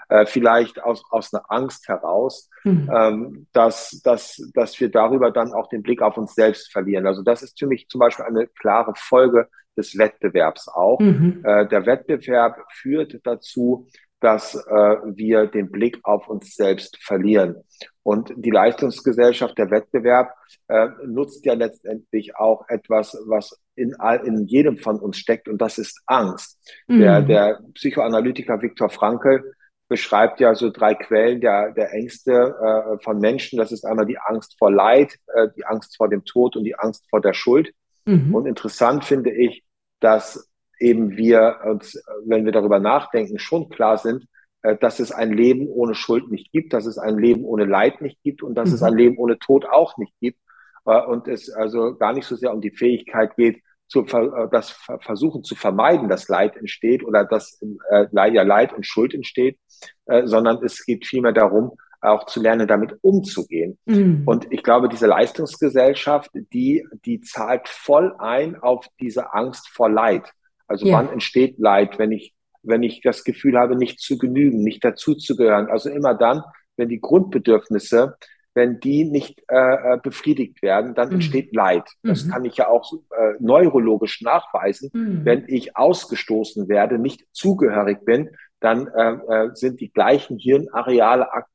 [0.09, 2.89] äh, vielleicht aus, aus einer Angst heraus, mhm.
[2.93, 7.07] ähm, dass, dass, dass wir darüber dann auch den Blick auf uns selbst verlieren.
[7.07, 9.47] Also das ist für mich zum Beispiel eine klare Folge
[9.79, 10.99] des Wettbewerbs auch.
[10.99, 11.41] Mhm.
[11.43, 13.87] Äh, der Wettbewerb führt dazu,
[14.19, 17.55] dass äh, wir den Blick auf uns selbst verlieren.
[18.03, 20.33] Und die Leistungsgesellschaft, der Wettbewerb,
[20.67, 25.77] äh, nutzt ja letztendlich auch etwas, was in, in jedem von uns steckt, und das
[25.77, 26.59] ist Angst.
[26.87, 26.99] Mhm.
[26.99, 29.53] Der, der Psychoanalytiker Viktor Frankl
[29.87, 33.57] beschreibt ja so drei Quellen der, der Ängste äh, von Menschen.
[33.57, 36.75] Das ist einmal die Angst vor Leid, äh, die Angst vor dem Tod und die
[36.75, 37.71] Angst vor der Schuld.
[38.05, 38.35] Mhm.
[38.35, 39.63] Und interessant finde ich,
[39.99, 44.25] dass eben wir uns, wenn wir darüber nachdenken, schon klar sind,
[44.61, 48.01] äh, dass es ein Leben ohne Schuld nicht gibt, dass es ein Leben ohne Leid
[48.01, 48.75] nicht gibt und dass mhm.
[48.75, 50.39] es ein Leben ohne Tod auch nicht gibt.
[50.85, 54.71] Äh, und es also gar nicht so sehr um die Fähigkeit geht, zu, äh, das
[55.01, 59.57] versuchen zu vermeiden, dass Leid entsteht oder dass äh, ja Leid und Schuld entsteht,
[60.05, 63.77] äh, sondern es geht vielmehr darum, auch zu lernen, damit umzugehen.
[63.85, 64.23] Mhm.
[64.25, 70.31] Und ich glaube, diese Leistungsgesellschaft, die, die zahlt voll ein auf diese Angst vor Leid.
[70.67, 70.97] Also ja.
[70.97, 72.33] wann entsteht Leid, wenn ich,
[72.63, 75.67] wenn ich das Gefühl habe, nicht zu genügen, nicht dazu zu gehören.
[75.67, 76.43] Also immer dann,
[76.77, 78.15] wenn die Grundbedürfnisse
[78.59, 81.15] wenn die nicht äh, äh, befriedigt werden, dann mhm.
[81.15, 81.87] entsteht Leid.
[82.03, 82.31] Das mhm.
[82.31, 84.89] kann ich ja auch äh, neurologisch nachweisen.
[84.93, 85.21] Mhm.
[85.23, 91.49] Wenn ich ausgestoßen werde, nicht zugehörig bin, dann äh, äh, sind die gleichen Hirnareale aktiv,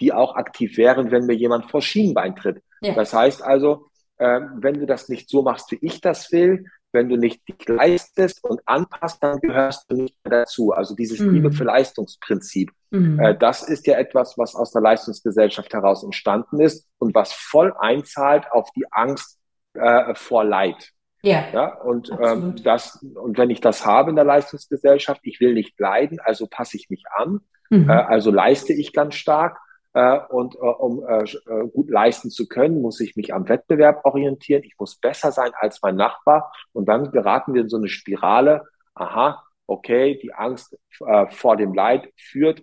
[0.00, 2.62] die auch aktiv wären, wenn mir jemand vor Schienbein tritt.
[2.80, 2.94] Ja.
[2.94, 3.86] Das heißt also,
[4.18, 7.68] äh, wenn du das nicht so machst, wie ich das will, wenn du nicht dich
[7.68, 10.72] leistest und anpasst, dann gehörst du nicht mehr dazu.
[10.72, 11.34] Also dieses mhm.
[11.34, 12.70] Liebe für Leistungsprinzip.
[12.90, 13.20] Mhm.
[13.20, 17.74] Äh, das ist ja etwas, was aus der Leistungsgesellschaft heraus entstanden ist und was voll
[17.78, 19.38] einzahlt auf die Angst
[19.74, 20.92] äh, vor Leid.
[21.22, 21.44] Ja.
[21.52, 25.78] ja und ähm, das, und wenn ich das habe in der Leistungsgesellschaft, ich will nicht
[25.78, 27.88] leiden, also passe ich mich an, mhm.
[27.88, 29.58] äh, also leiste ich ganz stark
[29.94, 34.04] äh, und äh, um äh, äh, gut leisten zu können, muss ich mich am Wettbewerb
[34.04, 34.62] orientieren.
[34.64, 36.52] Ich muss besser sein als mein Nachbar.
[36.72, 38.64] Und dann geraten wir in so eine Spirale.
[38.94, 42.62] Aha, okay, die Angst äh, vor dem Leid führt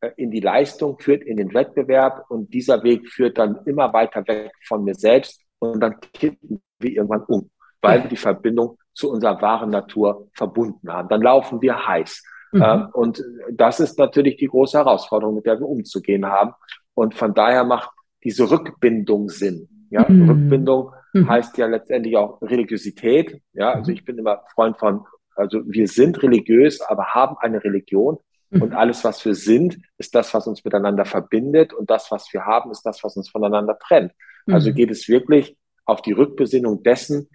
[0.00, 2.24] äh, in die Leistung, führt in den Wettbewerb.
[2.28, 5.42] Und dieser Weg führt dann immer weiter weg von mir selbst.
[5.58, 7.50] Und dann kippen wir irgendwann um,
[7.86, 11.08] weil wir die Verbindung zu unserer wahren Natur verbunden haben.
[11.08, 12.22] Dann laufen wir heiß.
[12.52, 12.62] Mhm.
[12.62, 13.22] Äh, und
[13.52, 16.52] das ist natürlich die große Herausforderung, mit der wir umzugehen haben.
[16.94, 17.90] Und von daher macht
[18.24, 19.68] diese Rückbindung Sinn.
[19.90, 20.28] Ja, mhm.
[20.28, 21.28] Rückbindung mhm.
[21.28, 23.40] heißt ja letztendlich auch Religiosität.
[23.52, 23.96] Ja, also mhm.
[23.96, 28.18] ich bin immer Freund von, also wir sind religiös, aber haben eine Religion.
[28.50, 28.62] Mhm.
[28.62, 31.72] Und alles, was wir sind, ist das, was uns miteinander verbindet.
[31.72, 34.12] Und das, was wir haben, ist das, was uns voneinander trennt.
[34.46, 34.74] Also mhm.
[34.74, 37.28] geht es wirklich auf die Rückbesinnung dessen,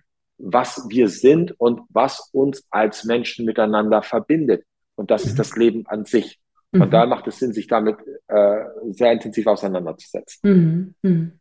[0.44, 4.64] was wir sind und was uns als Menschen miteinander verbindet.
[4.96, 5.38] Und das ist mhm.
[5.38, 6.40] das Leben an sich.
[6.72, 6.92] Und mhm.
[6.92, 10.40] da macht es Sinn, sich damit äh, sehr intensiv auseinanderzusetzen.
[10.44, 10.96] Mhm.
[11.02, 11.32] mhm.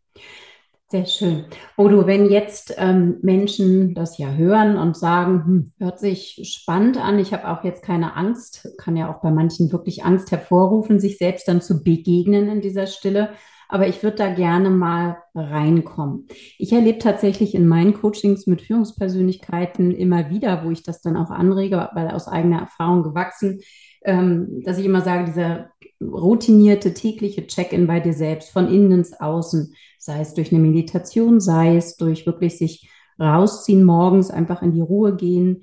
[0.92, 1.44] Sehr schön.
[1.76, 7.20] Odo, wenn jetzt ähm, Menschen das ja hören und sagen, hm, hört sich spannend an,
[7.20, 11.16] ich habe auch jetzt keine Angst, kann ja auch bei manchen wirklich Angst hervorrufen, sich
[11.16, 13.30] selbst dann zu begegnen in dieser Stille
[13.70, 16.26] aber ich würde da gerne mal reinkommen.
[16.59, 21.30] Ich erlebe tatsächlich in meinen Coachings mit Führungspersönlichkeiten immer wieder, wo ich das dann auch
[21.30, 23.61] anrege, weil aus eigener Erfahrung gewachsen,
[24.04, 29.12] ähm, dass ich immer sage, dieser routinierte tägliche Check-in bei dir selbst, von innen ins
[29.20, 34.72] Außen, sei es durch eine Meditation, sei es durch wirklich sich rausziehen morgens, einfach in
[34.72, 35.62] die Ruhe gehen,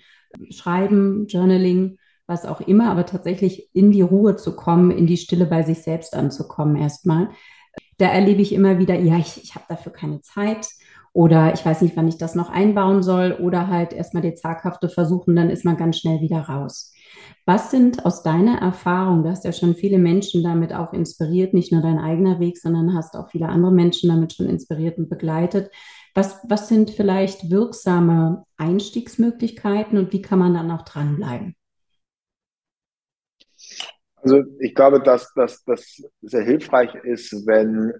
[0.51, 5.45] schreiben, Journaling, was auch immer, aber tatsächlich in die Ruhe zu kommen, in die Stille
[5.45, 7.29] bei sich selbst anzukommen erstmal
[7.97, 10.67] da erlebe ich immer wieder, ja, ich, ich habe dafür keine Zeit
[11.13, 14.87] oder ich weiß nicht, wann ich das noch einbauen soll oder halt erstmal die zaghafte
[14.87, 16.93] versuchen, dann ist man ganz schnell wieder raus.
[17.45, 21.71] Was sind aus deiner Erfahrung, du hast ja schon viele Menschen damit auch inspiriert, nicht
[21.71, 25.71] nur dein eigener Weg, sondern hast auch viele andere Menschen damit schon inspiriert und begleitet.
[26.13, 31.56] Was, was sind vielleicht wirksame Einstiegsmöglichkeiten und wie kann man dann auch dranbleiben?
[34.27, 37.93] Also ich glaube, dass, das sehr hilfreich ist, wenn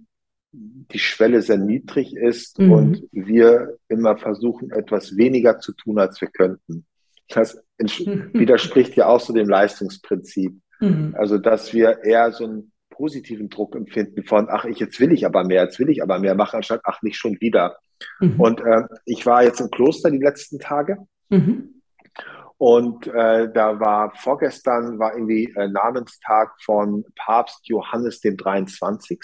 [0.52, 2.72] die Schwelle sehr niedrig ist mhm.
[2.72, 6.86] und wir immer versuchen, etwas weniger zu tun, als wir könnten.
[7.30, 10.54] Das widerspricht ja auch so dem Leistungsprinzip.
[10.80, 11.16] Mhm.
[11.18, 15.26] Also, dass wir eher so einen positiven Druck empfinden von, ach, ich, jetzt will ich
[15.26, 17.78] aber mehr, jetzt will ich aber mehr machen, anstatt, ach, nicht schon wieder.
[18.20, 18.40] Mhm.
[18.40, 20.98] Und äh, ich war jetzt im Kloster die letzten Tage.
[21.30, 21.77] Mhm.
[22.60, 29.20] Und äh, da war vorgestern war irgendwie äh, Namenstag von Papst Johannes dem 23.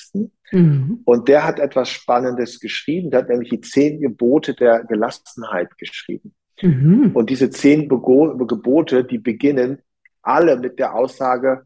[0.52, 1.02] Mhm.
[1.04, 3.10] Und der hat etwas Spannendes geschrieben.
[3.10, 6.36] Der hat nämlich die zehn Gebote der Gelassenheit geschrieben.
[6.62, 7.12] Mhm.
[7.16, 9.82] Und diese zehn Bego Gebote, die beginnen
[10.22, 11.66] alle mit der Aussage,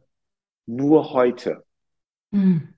[0.65, 1.63] nur heute.
[2.31, 2.75] Mhm.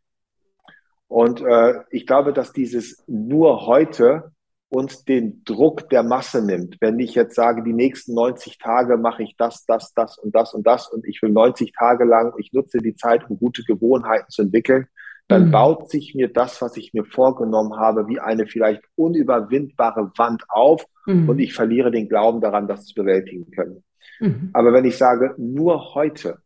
[1.07, 4.31] Und äh, ich glaube, dass dieses nur heute
[4.69, 6.77] uns den Druck der Masse nimmt.
[6.79, 10.53] Wenn ich jetzt sage, die nächsten 90 Tage mache ich das, das, das und das
[10.53, 14.29] und das und ich will 90 Tage lang, ich nutze die Zeit, um gute Gewohnheiten
[14.29, 14.87] zu entwickeln,
[15.27, 15.51] dann mhm.
[15.51, 20.85] baut sich mir das, was ich mir vorgenommen habe, wie eine vielleicht unüberwindbare Wand auf
[21.05, 21.29] mhm.
[21.29, 23.83] und ich verliere den Glauben daran, das zu bewältigen können.
[24.19, 24.49] Mhm.
[24.53, 26.37] Aber wenn ich sage, nur heute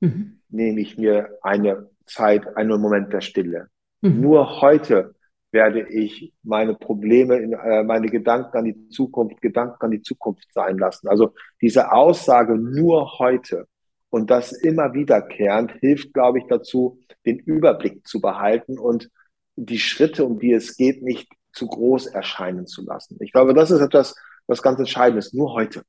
[0.00, 0.40] mhm.
[0.48, 3.68] nehme ich mir eine Zeit, einen Moment der Stille,
[4.00, 4.20] Mhm.
[4.20, 5.14] Nur heute
[5.50, 10.78] werde ich meine Probleme, äh, meine Gedanken an die Zukunft, Gedanken an die Zukunft sein
[10.78, 11.08] lassen.
[11.08, 13.66] Also diese Aussage nur heute
[14.10, 19.10] und das immer wiederkehrend hilft, glaube ich, dazu, den Überblick zu behalten und
[19.56, 23.16] die Schritte, um die es geht, nicht zu groß erscheinen zu lassen.
[23.20, 24.14] Ich glaube, das ist etwas,
[24.46, 25.34] was ganz entscheidend ist.
[25.34, 25.82] Nur heute.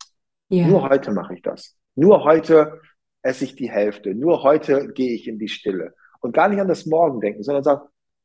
[0.49, 0.67] Ja.
[0.67, 1.75] Nur heute mache ich das.
[1.95, 2.81] Nur heute
[3.21, 4.15] esse ich die Hälfte.
[4.15, 5.93] Nur heute gehe ich in die Stille.
[6.21, 7.81] Und gar nicht an das Morgen denken, sondern sagen,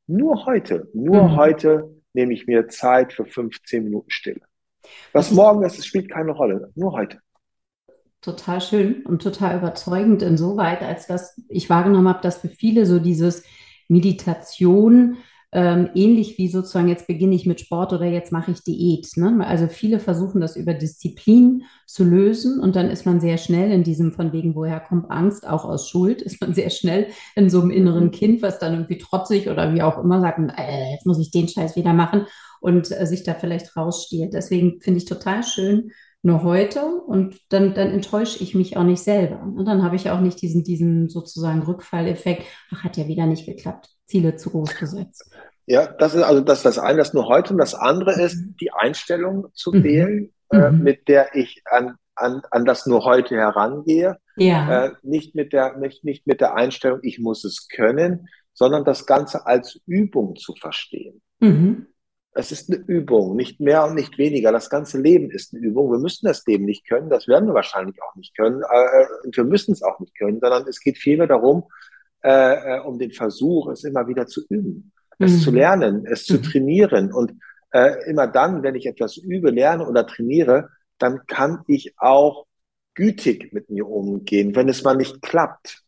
[0.07, 1.37] nur heute, nur mhm.
[1.37, 4.41] heute nehme ich mir Zeit für 15 Minuten Stille.
[5.13, 6.71] Was morgen ist, spielt keine Rolle.
[6.75, 7.21] Nur heute.
[8.21, 12.99] Total schön und total überzeugend insoweit, als dass ich wahrgenommen habe, dass für viele so
[12.99, 13.45] dieses
[13.89, 15.19] Meditation
[15.55, 19.07] ähm, ähnlich wie sozusagen jetzt beginne ich mit Sport oder jetzt mache ich Diät.
[19.17, 19.47] Ne?
[19.47, 23.85] Also viele versuchen das über Disziplin zu lösen und dann ist man sehr schnell in
[23.85, 27.61] diesem von wegen, woher kommt Angst, auch aus Schuld, ist man sehr schnell in so
[27.61, 31.21] einem inneren Kind, was dann irgendwie trotzig oder wie auch immer sagt, äh, jetzt muss
[31.21, 32.27] ich den Scheiß wieder machen
[32.61, 34.35] und äh, sich da vielleicht rausstiehlt.
[34.35, 39.03] Deswegen finde ich total schön, nur heute und dann, dann enttäusche ich mich auch nicht
[39.03, 39.41] selber.
[39.41, 43.47] Und dann habe ich auch nicht diesen, diesen sozusagen Rückfalleffekt, ach, hat ja wieder nicht
[43.47, 45.31] geklappt, Ziele zu groß gesetzt.
[45.67, 47.53] Ja, das ist also das, das eine, das nur heute.
[47.53, 48.57] Und das andere ist, mhm.
[48.61, 49.85] die Einstellung zu mhm.
[49.85, 50.83] wählen, äh, mhm.
[50.83, 54.19] mit der ich an, an, an das nur heute herangehe.
[54.37, 54.87] Ja.
[54.87, 59.07] Äh, nicht, mit der, nicht, nicht mit der Einstellung, ich muss es können, sondern das
[59.07, 61.23] Ganze als Übung zu verstehen.
[61.41, 61.87] Mhm.
[62.37, 64.51] Es ist eine Übung, nicht mehr und nicht weniger.
[64.51, 65.93] Das ganze Leben ist eine Übung.
[65.93, 68.63] Wir müssen das Leben nicht können, das werden wir wahrscheinlich auch nicht können.
[68.63, 71.65] Äh, und wir müssen es auch nicht können, sondern es geht vielmehr darum,
[72.25, 75.39] äh, äh um den Versuch, es immer wieder zu üben es mhm.
[75.39, 76.43] zu lernen, es zu mhm.
[76.43, 77.13] trainieren.
[77.13, 77.33] Und
[77.73, 82.47] äh, immer dann, wenn ich etwas übe, lerne oder trainiere, dann kann ich auch
[82.95, 85.83] gütig mit mir umgehen, wenn es mal nicht klappt.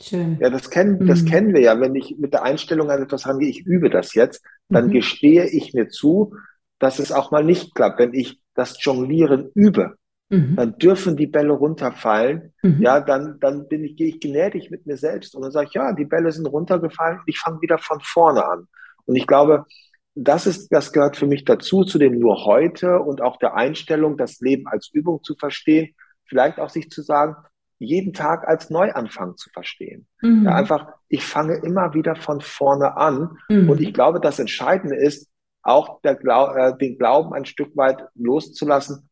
[0.00, 0.38] Schön.
[0.40, 1.06] Ja, das kennen, mhm.
[1.06, 1.78] das kennen wir ja.
[1.78, 4.92] Wenn ich mit der Einstellung an etwas rangehe, ich übe das jetzt, dann mhm.
[4.92, 6.34] gestehe ich mir zu,
[6.78, 7.98] dass es auch mal nicht klappt.
[7.98, 9.96] Wenn ich das Jonglieren übe,
[10.30, 10.56] Mhm.
[10.56, 12.54] Dann dürfen die Bälle runterfallen.
[12.62, 12.80] Mhm.
[12.80, 15.74] Ja, dann, dann bin ich, gehe ich gnädig mit mir selbst und dann sage ich,
[15.74, 18.68] ja, die Bälle sind runtergefallen und ich fange wieder von vorne an.
[19.06, 19.66] Und ich glaube,
[20.14, 24.16] das ist, das gehört für mich dazu, zu dem nur heute und auch der Einstellung,
[24.16, 25.94] das Leben als Übung zu verstehen.
[26.26, 27.34] Vielleicht auch sich zu sagen,
[27.78, 30.06] jeden Tag als Neuanfang zu verstehen.
[30.20, 30.44] Mhm.
[30.44, 33.36] Ja, einfach, ich fange immer wieder von vorne an.
[33.48, 33.68] Mhm.
[33.68, 35.28] Und ich glaube, das Entscheidende ist,
[35.62, 39.09] auch der äh, den Glauben ein Stück weit loszulassen,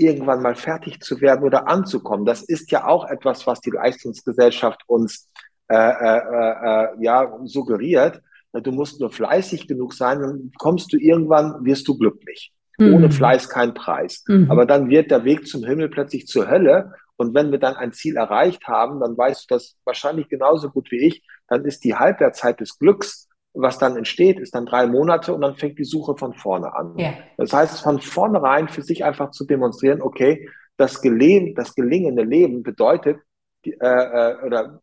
[0.00, 2.24] irgendwann mal fertig zu werden oder anzukommen.
[2.24, 5.28] Das ist ja auch etwas, was die Leistungsgesellschaft uns
[5.68, 8.20] äh, äh, äh, ja suggeriert.
[8.52, 12.52] Du musst nur fleißig genug sein, dann kommst du irgendwann, wirst du glücklich.
[12.78, 12.94] Mhm.
[12.94, 14.24] Ohne Fleiß kein Preis.
[14.26, 14.50] Mhm.
[14.50, 16.94] Aber dann wird der Weg zum Himmel plötzlich zur Hölle.
[17.16, 20.90] Und wenn wir dann ein Ziel erreicht haben, dann weißt du das wahrscheinlich genauso gut
[20.90, 25.34] wie ich, dann ist die Halbwertzeit des Glücks was dann entsteht, ist dann drei Monate
[25.34, 26.96] und dann fängt die Suche von vorne an.
[26.96, 27.14] Ja.
[27.36, 32.62] Das heißt, von vornherein für sich einfach zu demonstrieren, okay, das, Gelehen, das gelingende Leben
[32.62, 33.18] bedeutet,
[33.64, 34.80] äh, äh, oder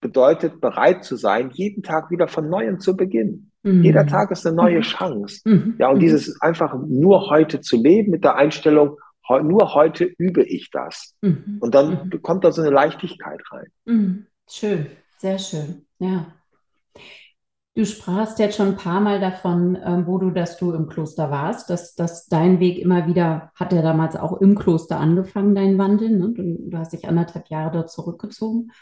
[0.00, 3.50] bedeutet bereit zu sein, jeden Tag wieder von neuem zu beginnen.
[3.62, 3.82] Mhm.
[3.82, 4.82] Jeder Tag ist eine neue mhm.
[4.82, 5.40] Chance.
[5.44, 5.76] Mhm.
[5.78, 6.00] Ja, und mhm.
[6.00, 11.16] dieses einfach nur heute zu leben mit der Einstellung, nur heute übe ich das.
[11.22, 11.56] Mhm.
[11.60, 12.22] Und dann mhm.
[12.22, 14.26] kommt da so eine Leichtigkeit rein.
[14.48, 15.86] Schön, sehr schön.
[15.98, 16.26] Ja.
[17.76, 21.30] Du sprachst jetzt schon ein paar Mal davon, ähm, wo du, dass du im Kloster
[21.30, 25.76] warst, dass, dass dein Weg immer wieder, hat ja damals auch im Kloster angefangen, dein
[25.76, 26.08] Wandel.
[26.08, 26.32] Ne?
[26.34, 28.72] Du, du hast dich anderthalb Jahre dort zurückgezogen.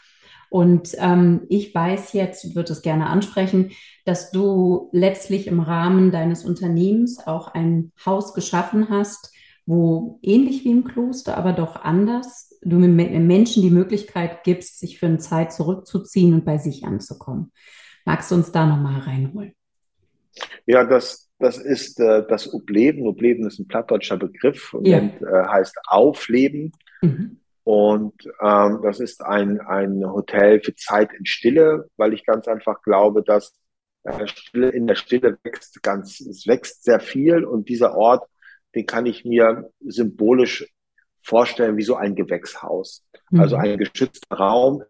[0.49, 3.71] Und ähm, ich weiß jetzt, würde es gerne ansprechen,
[4.05, 9.33] dass du letztlich im Rahmen deines Unternehmens auch ein Haus geschaffen hast,
[9.65, 15.07] wo ähnlich wie im Kloster, aber doch anders, du Menschen die Möglichkeit gibst, sich für
[15.07, 17.51] eine Zeit zurückzuziehen und bei sich anzukommen.
[18.05, 19.53] Magst du uns da nochmal reinholen?
[20.67, 23.07] Ja, das, das ist äh, das Ubleben.
[23.07, 24.99] Ubleben ist ein plattdeutscher Begriff und ja.
[24.99, 26.71] äh, heißt Aufleben.
[27.01, 27.39] Mhm.
[27.63, 32.83] Und ähm, das ist ein, ein Hotel für Zeit in Stille, weil ich ganz einfach
[32.83, 33.55] glaube, dass
[34.03, 38.29] äh, Stille, in der Stille wächst ganz, es wächst sehr viel und dieser Ort,
[38.75, 40.71] den kann ich mir symbolisch
[41.23, 43.03] vorstellen wie so ein Gewächshaus.
[43.31, 43.39] Mhm.
[43.39, 44.83] Also ein geschützter Raum,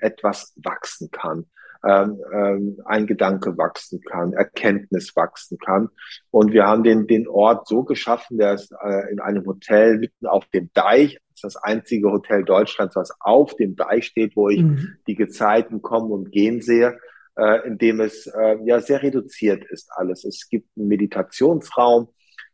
[0.00, 1.46] etwas wachsen kann
[1.86, 5.88] ähm, ähm, ein Gedanke wachsen kann, Erkenntnis wachsen kann.
[6.30, 10.26] Und wir haben den, den Ort so geschaffen, der ist äh, in einem Hotel mitten
[10.26, 11.14] auf dem Deich.
[11.14, 14.96] Das ist das einzige Hotel Deutschlands, was auf dem Deich steht, wo ich mhm.
[15.06, 16.98] die Gezeiten kommen und gehen sehe,
[17.36, 20.24] äh, in dem es äh, ja sehr reduziert ist alles.
[20.24, 22.08] Es gibt einen Meditationsraum,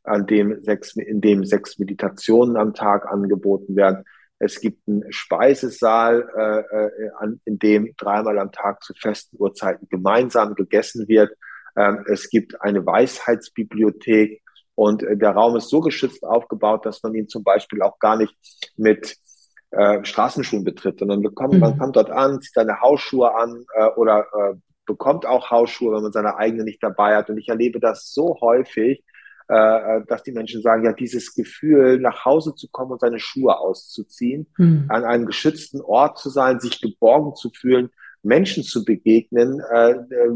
[0.05, 4.05] an dem sechs, in dem sechs Meditationen am Tag angeboten werden.
[4.39, 9.89] Es gibt einen Speisesaal, äh, äh, an, in dem dreimal am Tag zu festen Uhrzeiten
[9.89, 11.33] gemeinsam gegessen wird.
[11.77, 14.43] Ähm, es gibt eine Weisheitsbibliothek
[14.75, 18.17] und äh, der Raum ist so geschützt aufgebaut, dass man ihn zum Beispiel auch gar
[18.17, 18.35] nicht
[18.77, 19.17] mit
[19.71, 21.61] äh, Straßenschuhen betritt, sondern bekommt, mhm.
[21.61, 24.55] man kommt dort an, zieht seine Hausschuhe an äh, oder äh,
[24.87, 27.31] bekommt auch Hausschuhe, wenn man seine eigene nicht dabei hat.
[27.31, 29.03] Und ich erlebe das so häufig,
[29.49, 33.59] äh, dass die Menschen sagen, ja, dieses Gefühl, nach Hause zu kommen und seine Schuhe
[33.59, 34.87] auszuziehen, mhm.
[34.89, 37.91] an einem geschützten Ort zu sein, sich geborgen zu fühlen,
[38.23, 40.31] Menschen zu begegnen, äh, äh,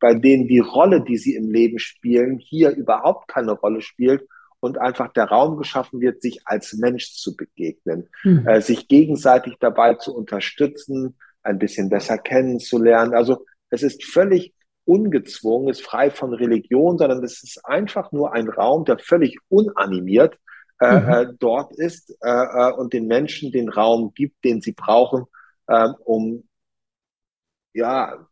[0.00, 4.26] bei denen die Rolle, die sie im Leben spielen, hier überhaupt keine Rolle spielt
[4.60, 8.46] und einfach der Raum geschaffen wird, sich als Mensch zu begegnen, mhm.
[8.46, 13.14] äh, sich gegenseitig dabei zu unterstützen, ein bisschen besser kennenzulernen.
[13.14, 14.54] Also es ist völlig
[14.86, 20.38] ungezwungen, ist frei von Religion, sondern es ist einfach nur ein Raum, der völlig unanimiert
[20.80, 21.08] äh, mhm.
[21.08, 25.24] Äh, dort ist äh, äh, und den Menschen den Raum gibt, den sie brauchen,
[25.68, 26.46] äh, um
[27.72, 28.26] ja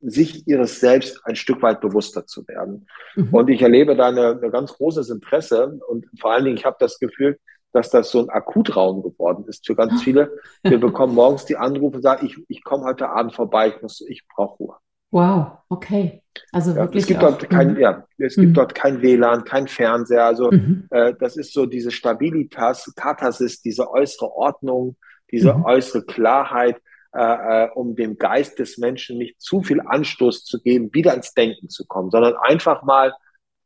[0.00, 2.88] sich ihres Selbst ein Stück weit bewusster zu werden.
[3.14, 3.34] Mhm.
[3.34, 6.76] Und ich erlebe da eine, eine ganz großes Interesse und vor allen Dingen, ich habe
[6.80, 7.38] das Gefühl,
[7.72, 10.32] dass das so ein Akutraum geworden ist für ganz viele.
[10.62, 14.00] Wir bekommen morgens die Anrufe und sagen, ich, ich komme heute Abend vorbei, ich muss,
[14.00, 14.76] ich brauche Ruhe.
[15.10, 16.22] Wow, okay.
[16.52, 17.02] Also ja, wirklich.
[17.02, 17.80] Es gibt, auch, dort kein, mhm.
[17.80, 18.54] ja, es gibt mhm.
[18.54, 20.24] dort kein WLAN, kein Fernseher.
[20.24, 20.86] Also mhm.
[20.90, 24.96] äh, das ist so diese Stabilitas, Katharsis, diese äußere Ordnung,
[25.30, 26.80] diese äußere Klarheit,
[27.12, 31.34] äh, äh, um dem Geist des Menschen nicht zu viel Anstoß zu geben, wieder ins
[31.34, 33.12] Denken zu kommen, sondern einfach mal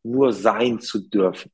[0.02, 1.50] nur sein zu dürfen.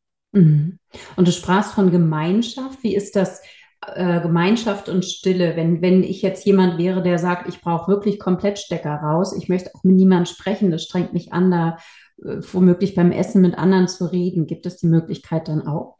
[1.16, 2.82] Und du sprachst von Gemeinschaft.
[2.82, 3.42] Wie ist das?
[3.86, 5.56] Äh, Gemeinschaft und Stille.
[5.56, 9.48] Wenn, wenn ich jetzt jemand wäre, der sagt, ich brauche wirklich komplett Stecker raus, ich
[9.48, 11.78] möchte auch mit niemandem sprechen, das strengt mich an, da
[12.22, 15.96] äh, womöglich beim Essen mit anderen zu reden, gibt es die Möglichkeit dann auch?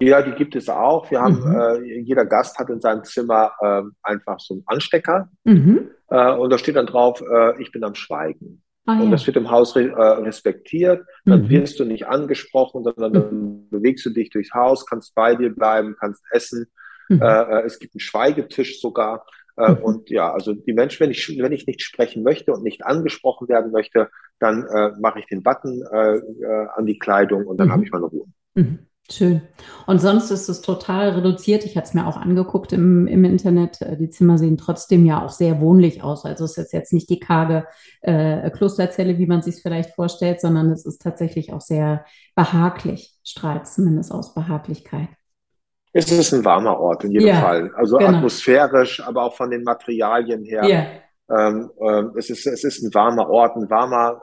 [0.00, 1.10] Ja, die gibt es auch.
[1.10, 1.54] Wir haben, mhm.
[1.56, 5.88] äh, jeder Gast hat in seinem Zimmer äh, einfach so einen Anstecker mhm.
[6.08, 8.62] äh, und da steht dann drauf, äh, ich bin am Schweigen.
[8.86, 9.10] Ah, und ja.
[9.12, 11.06] das wird im Haus re äh, respektiert.
[11.24, 11.48] Dann mhm.
[11.48, 13.70] wirst du nicht angesprochen, sondern dann mhm.
[13.70, 16.66] bewegst du dich durchs Haus, kannst bei dir bleiben, kannst essen.
[17.08, 17.22] Mhm.
[17.22, 19.26] Äh, äh, es gibt einen Schweigetisch sogar.
[19.56, 19.78] Äh, mhm.
[19.78, 23.48] Und ja, also die Menschen, wenn ich, wenn ich nicht sprechen möchte und nicht angesprochen
[23.48, 27.68] werden möchte, dann äh, mache ich den Button äh, äh, an die Kleidung und dann
[27.68, 27.72] mhm.
[27.72, 28.26] habe ich meine Ruhe.
[28.54, 28.80] Mhm.
[29.10, 29.42] Schön.
[29.86, 31.66] Und sonst ist es total reduziert.
[31.66, 33.80] Ich hatte es mir auch angeguckt im, im Internet.
[34.00, 36.24] Die Zimmer sehen trotzdem ja auch sehr wohnlich aus.
[36.24, 37.66] Also es ist jetzt nicht die karge
[38.00, 43.66] äh, Klosterzelle, wie man sich vielleicht vorstellt, sondern es ist tatsächlich auch sehr behaglich, strahlt
[43.66, 45.08] zumindest aus Behaglichkeit.
[45.96, 47.70] Es ist ein warmer Ort in jedem ja, Fall.
[47.76, 48.16] Also genau.
[48.16, 50.64] atmosphärisch, aber auch von den Materialien her.
[50.64, 50.86] Ja.
[51.30, 54.20] Ähm, ähm, es, ist, es ist ein warmer Ort, ein warmer,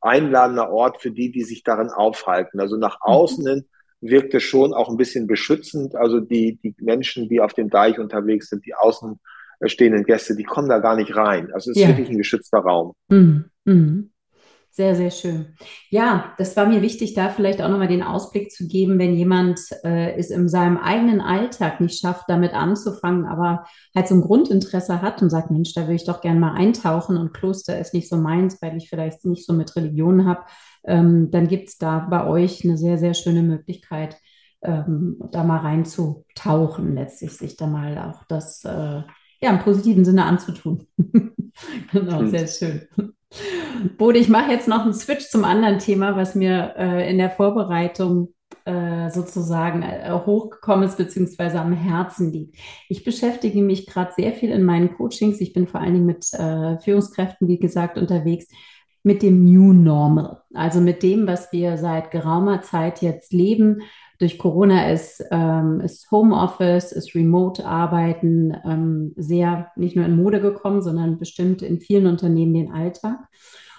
[0.00, 2.58] einladender Ort für die, die sich darin aufhalten.
[2.58, 3.12] Also nach mhm.
[3.12, 3.64] außen hin
[4.00, 5.94] wirkt es schon auch ein bisschen beschützend.
[5.94, 9.20] Also die, die Menschen, die auf dem Deich unterwegs sind, die außen
[9.64, 11.52] stehenden Gäste, die kommen da gar nicht rein.
[11.52, 11.88] Also es ist ja.
[11.88, 12.94] wirklich ein geschützter Raum.
[13.08, 13.44] Mhm.
[13.64, 14.10] Mhm.
[14.76, 15.56] Sehr, sehr schön.
[15.88, 19.58] Ja, das war mir wichtig, da vielleicht auch nochmal den Ausblick zu geben, wenn jemand
[19.84, 25.00] äh, es in seinem eigenen Alltag nicht schafft, damit anzufangen, aber halt so ein Grundinteresse
[25.00, 28.10] hat und sagt, Mensch, da würde ich doch gerne mal eintauchen und Kloster ist nicht
[28.10, 30.42] so meins, weil ich vielleicht nicht so mit Religion habe,
[30.84, 34.18] ähm, dann gibt es da bei euch eine sehr, sehr schöne Möglichkeit,
[34.60, 39.00] ähm, da mal reinzutauchen, letztlich sich da mal auch das äh,
[39.40, 40.86] ja, im positiven Sinne anzutun.
[41.92, 42.82] genau, sehr schön.
[43.98, 47.30] Bode, ich mache jetzt noch einen Switch zum anderen Thema, was mir äh, in der
[47.30, 52.56] Vorbereitung äh, sozusagen äh, hochgekommen ist, beziehungsweise am Herzen liegt.
[52.88, 55.40] Ich beschäftige mich gerade sehr viel in meinen Coachings.
[55.40, 58.48] Ich bin vor allen Dingen mit äh, Führungskräften, wie gesagt, unterwegs
[59.02, 63.82] mit dem New Normal, also mit dem, was wir seit geraumer Zeit jetzt leben.
[64.18, 70.82] Durch Corona ist, ähm, ist Homeoffice, ist Remote-Arbeiten ähm, sehr nicht nur in Mode gekommen,
[70.82, 73.18] sondern bestimmt in vielen Unternehmen den Alltag.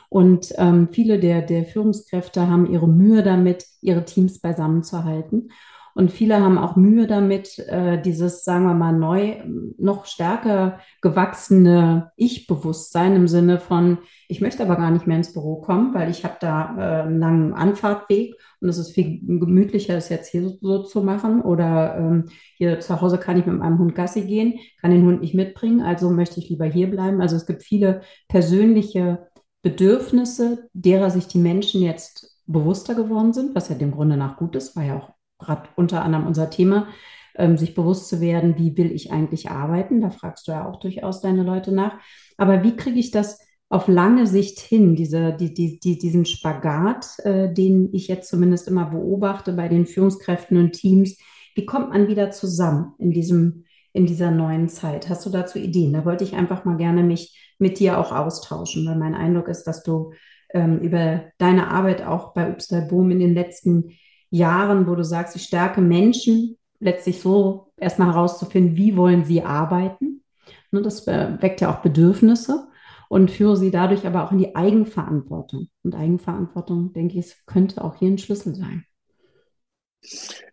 [0.10, 5.50] Und ähm, viele der, der Führungskräfte haben ihre Mühe damit, ihre Teams beisammen zu halten.
[5.98, 9.38] Und viele haben auch Mühe damit, äh, dieses, sagen wir mal, neu,
[9.80, 15.56] noch stärker gewachsene Ich-Bewusstsein im Sinne von, ich möchte aber gar nicht mehr ins Büro
[15.56, 20.10] kommen, weil ich habe da äh, einen langen Anfahrtweg und es ist viel gemütlicher, es
[20.10, 21.42] jetzt hier so, zu machen.
[21.42, 22.26] Oder ähm,
[22.58, 25.82] hier zu Hause kann ich mit meinem Hund Gassi gehen, kann den Hund nicht mitbringen,
[25.82, 27.22] also möchte ich lieber hier bleiben.
[27.22, 29.30] Also es gibt viele persönliche
[29.64, 34.56] Bedürfnisse, derer sich die Menschen jetzt bewusster geworden sind, was ja dem Grunde nach gut
[34.56, 36.88] ist, war ja auch gerade unter anderem unser Thema,
[37.36, 40.02] ähm, sich bewusst zu werden, wie will ich eigentlich arbeiten.
[40.02, 41.94] Da fragst du ja auch durchaus deine Leute nach.
[42.38, 47.20] Aber wie kriege ich das auf lange Sicht hin, diese, die, die, die, diesen Spagat,
[47.20, 51.18] äh, den ich jetzt zumindest immer beobachte bei den Führungskräften und Teams?
[51.56, 53.66] Wie kommt man wieder zusammen in diesem
[53.98, 55.10] in dieser neuen Zeit?
[55.10, 55.94] Hast du dazu Ideen?
[55.94, 59.64] Da wollte ich einfach mal gerne mich mit dir auch austauschen, weil mein Eindruck ist,
[59.64, 60.12] dass du
[60.54, 63.90] ähm, über deine Arbeit auch bei Upsal Boom in den letzten
[64.30, 70.24] Jahren, wo du sagst, ich stärke Menschen, letztlich so erstmal herauszufinden, wie wollen sie arbeiten.
[70.72, 72.68] Ne, das weckt ja auch Bedürfnisse
[73.10, 75.70] und führe sie dadurch aber auch in die Eigenverantwortung.
[75.84, 78.86] Und Eigenverantwortung, denke ich, könnte auch hier ein Schlüssel sein.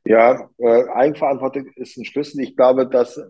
[0.04, 2.40] Ja, äh, Eigenverantwortung ist ein Schlüssel.
[2.40, 3.20] Ich glaube, dass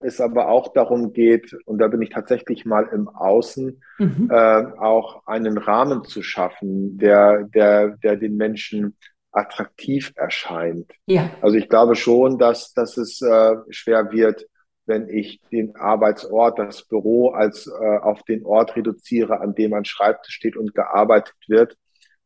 [0.00, 4.30] es aber auch darum geht, und da bin ich tatsächlich mal im Außen, mhm.
[4.30, 8.96] äh, auch einen Rahmen zu schaffen, der, der, der den Menschen
[9.32, 10.90] attraktiv erscheint.
[11.06, 11.30] Ja.
[11.40, 14.46] Also ich glaube schon, dass, dass es äh, schwer wird,
[14.86, 19.84] wenn ich den Arbeitsort, das Büro als äh, auf den Ort reduziere, an dem ein
[19.84, 21.76] Schreibtisch steht und gearbeitet wird,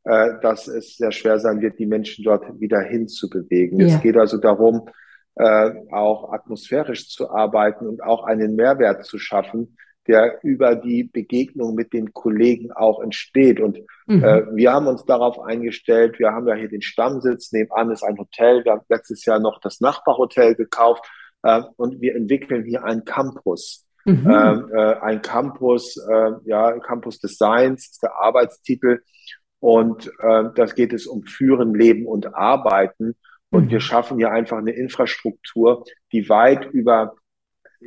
[0.04, 3.80] äh, dass es sehr schwer sein wird, die Menschen dort wieder hinzubewegen.
[3.80, 3.86] Ja.
[3.86, 4.88] Es geht also darum,
[5.36, 9.76] äh, auch atmosphärisch zu arbeiten und auch einen Mehrwert zu schaffen,
[10.06, 13.60] der über die Begegnung mit den Kollegen auch entsteht.
[13.60, 14.22] Und mhm.
[14.22, 18.18] äh, wir haben uns darauf eingestellt, wir haben ja hier den Stammsitz, nebenan ist ein
[18.18, 21.04] Hotel, wir haben letztes Jahr noch das Nachbarhotel gekauft
[21.42, 23.86] äh, und wir entwickeln hier einen Campus.
[24.04, 24.30] Mhm.
[24.30, 29.00] Ähm, äh, ein Campus, äh, ja, Campus Designs ist der Arbeitstitel.
[29.60, 33.16] Und äh, das geht es um Führen, Leben und Arbeiten.
[33.50, 33.80] Und wir mhm.
[33.80, 37.14] schaffen hier einfach eine Infrastruktur, die weit über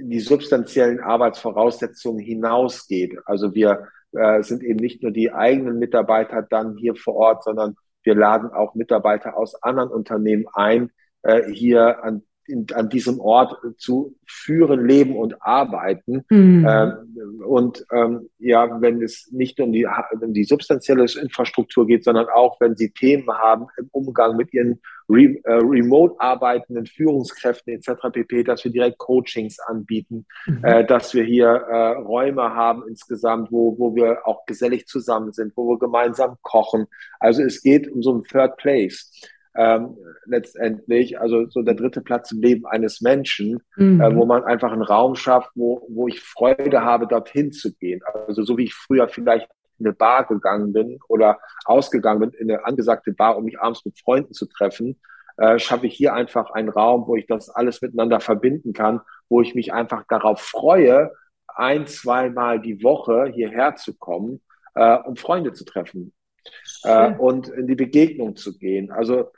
[0.02, 3.18] die substanziellen Arbeitsvoraussetzungen hinausgeht.
[3.26, 7.76] Also wir äh, sind eben nicht nur die eigenen Mitarbeiter dann hier vor Ort, sondern
[8.04, 10.92] wir laden auch Mitarbeiter aus anderen Unternehmen ein,
[11.24, 16.26] äh, hier an in, an diesem Ort zu führen, leben und arbeiten.
[16.30, 16.66] Mhm.
[16.68, 19.88] Ähm, und ähm, ja, wenn es nicht um die,
[20.22, 24.80] um die substanzielle Infrastruktur geht, sondern auch, wenn Sie Themen haben im Umgang mit Ihren
[25.10, 28.10] Re äh, remote arbeitenden Führungskräften etc.
[28.12, 30.64] pp., dass wir direkt Coachings anbieten, mhm.
[30.64, 35.54] äh, dass wir hier äh, Räume haben insgesamt, wo, wo wir auch gesellig zusammen sind,
[35.56, 36.88] wo wir gemeinsam kochen.
[37.20, 39.12] Also es geht um so ein Third Place
[39.58, 44.00] ähm, letztendlich, also so der dritte Platz im Leben eines Menschen, mhm.
[44.00, 48.02] äh, wo man einfach einen Raum schafft, wo, wo ich Freude habe, dorthin zu gehen.
[48.28, 49.50] Also so wie ich früher vielleicht
[49.80, 53.84] in eine Bar gegangen bin oder ausgegangen bin, in eine angesagte Bar, um mich abends
[53.84, 55.00] mit Freunden zu treffen,
[55.38, 59.42] äh, schaffe ich hier einfach einen Raum, wo ich das alles miteinander verbinden kann, wo
[59.42, 61.12] ich mich einfach darauf freue,
[61.48, 64.42] ein, zweimal die Woche hierher zu kommen,
[64.76, 66.14] äh, um Freunde zu treffen
[66.84, 68.92] äh, und in die Begegnung zu gehen.
[68.92, 69.32] Also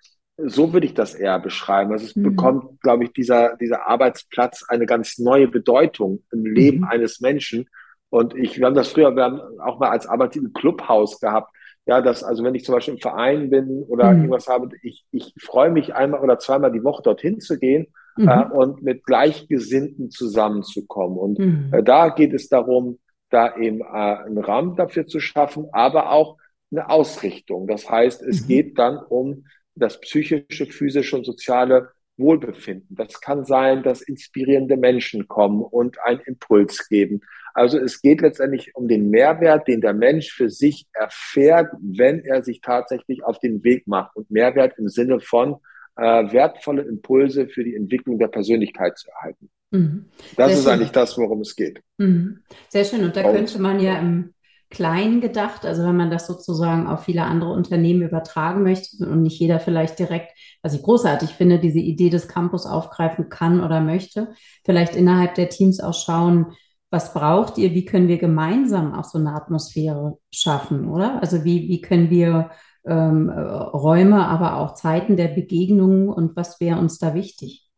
[0.46, 1.92] so würde ich das eher beschreiben.
[1.92, 2.24] Also es mhm.
[2.24, 6.86] bekommt, glaube ich, dieser, dieser Arbeitsplatz eine ganz neue Bedeutung im Leben mhm.
[6.86, 7.68] eines Menschen.
[8.10, 11.52] Und ich, wir haben das früher, wir haben auch mal als Arbeit im Clubhaus gehabt.
[11.86, 14.20] Ja, dass, also wenn ich zum Beispiel im Verein bin oder mhm.
[14.20, 17.88] irgendwas habe, ich, ich freue mich einmal oder zweimal die Woche dorthin zu gehen
[18.18, 18.52] äh, mhm.
[18.52, 21.18] und mit Gleichgesinnten zusammenzukommen.
[21.18, 21.70] Und mhm.
[21.72, 23.00] äh, da geht es darum,
[23.30, 26.38] da eben äh, einen Rahmen dafür zu schaffen, aber auch
[26.72, 27.68] eine Ausrichtung.
[27.68, 28.48] Das heißt, es mhm.
[28.48, 29.46] geht dann um
[29.76, 32.96] das psychische, physische und soziale Wohlbefinden.
[32.96, 37.22] Das kann sein, dass inspirierende Menschen kommen und einen Impuls geben.
[37.54, 42.44] Also es geht letztendlich um den Mehrwert, den der Mensch für sich erfährt, wenn er
[42.44, 44.16] sich tatsächlich auf den Weg macht.
[44.16, 45.56] Und Mehrwert im Sinne von
[45.96, 49.50] äh, wertvolle Impulse für die Entwicklung der Persönlichkeit zu erhalten.
[49.72, 50.06] Mhm.
[50.36, 50.74] Das Sehr ist schön.
[50.74, 51.82] eigentlich das, worum es geht.
[51.98, 52.40] Mhm.
[52.70, 53.04] Sehr schön.
[53.04, 54.34] Und da und, könnte man ja im
[54.70, 55.66] klein gedacht.
[55.66, 60.00] Also wenn man das sozusagen auf viele andere Unternehmen übertragen möchte und nicht jeder vielleicht
[60.00, 64.30] direkt, was ich großartig finde, diese Idee des Campus aufgreifen kann oder möchte,
[64.64, 66.54] vielleicht innerhalb der Teams auch schauen,
[66.92, 71.22] was braucht ihr, wie können wir gemeinsam auch so eine Atmosphäre schaffen, oder?
[71.22, 72.50] Also wie, wie können wir
[72.86, 77.69] ähm, Räume, aber auch Zeiten der Begegnungen und was wäre uns da wichtig?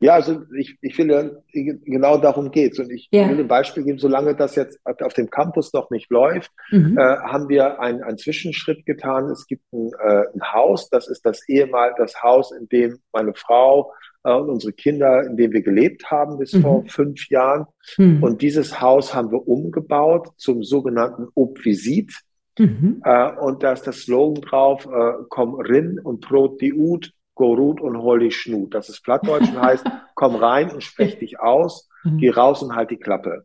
[0.00, 2.78] Ja, also ich, ich will genau darum geht's.
[2.78, 3.28] Und ich ja.
[3.28, 6.96] will ein Beispiel geben, solange das jetzt auf dem Campus noch nicht läuft, mhm.
[6.96, 9.30] äh, haben wir einen, einen Zwischenschritt getan.
[9.30, 13.34] Es gibt ein, äh, ein Haus, das ist das ehemal das Haus, in dem meine
[13.34, 13.92] Frau
[14.24, 16.62] äh, und unsere Kinder, in dem wir gelebt haben bis mhm.
[16.62, 17.66] vor fünf Jahren.
[17.96, 18.22] Mhm.
[18.22, 22.12] Und dieses Haus haben wir umgebaut zum sogenannten Obvisit.
[22.58, 23.02] Mhm.
[23.04, 26.72] Äh, und da ist das Slogan drauf, äh, komm rin und prot die
[27.38, 28.74] Ut, Gorut und hol die Schnut.
[28.74, 32.18] Das ist Plattdeutsch und heißt, komm rein und sprech dich aus, mhm.
[32.18, 33.44] geh raus und halt die Klappe.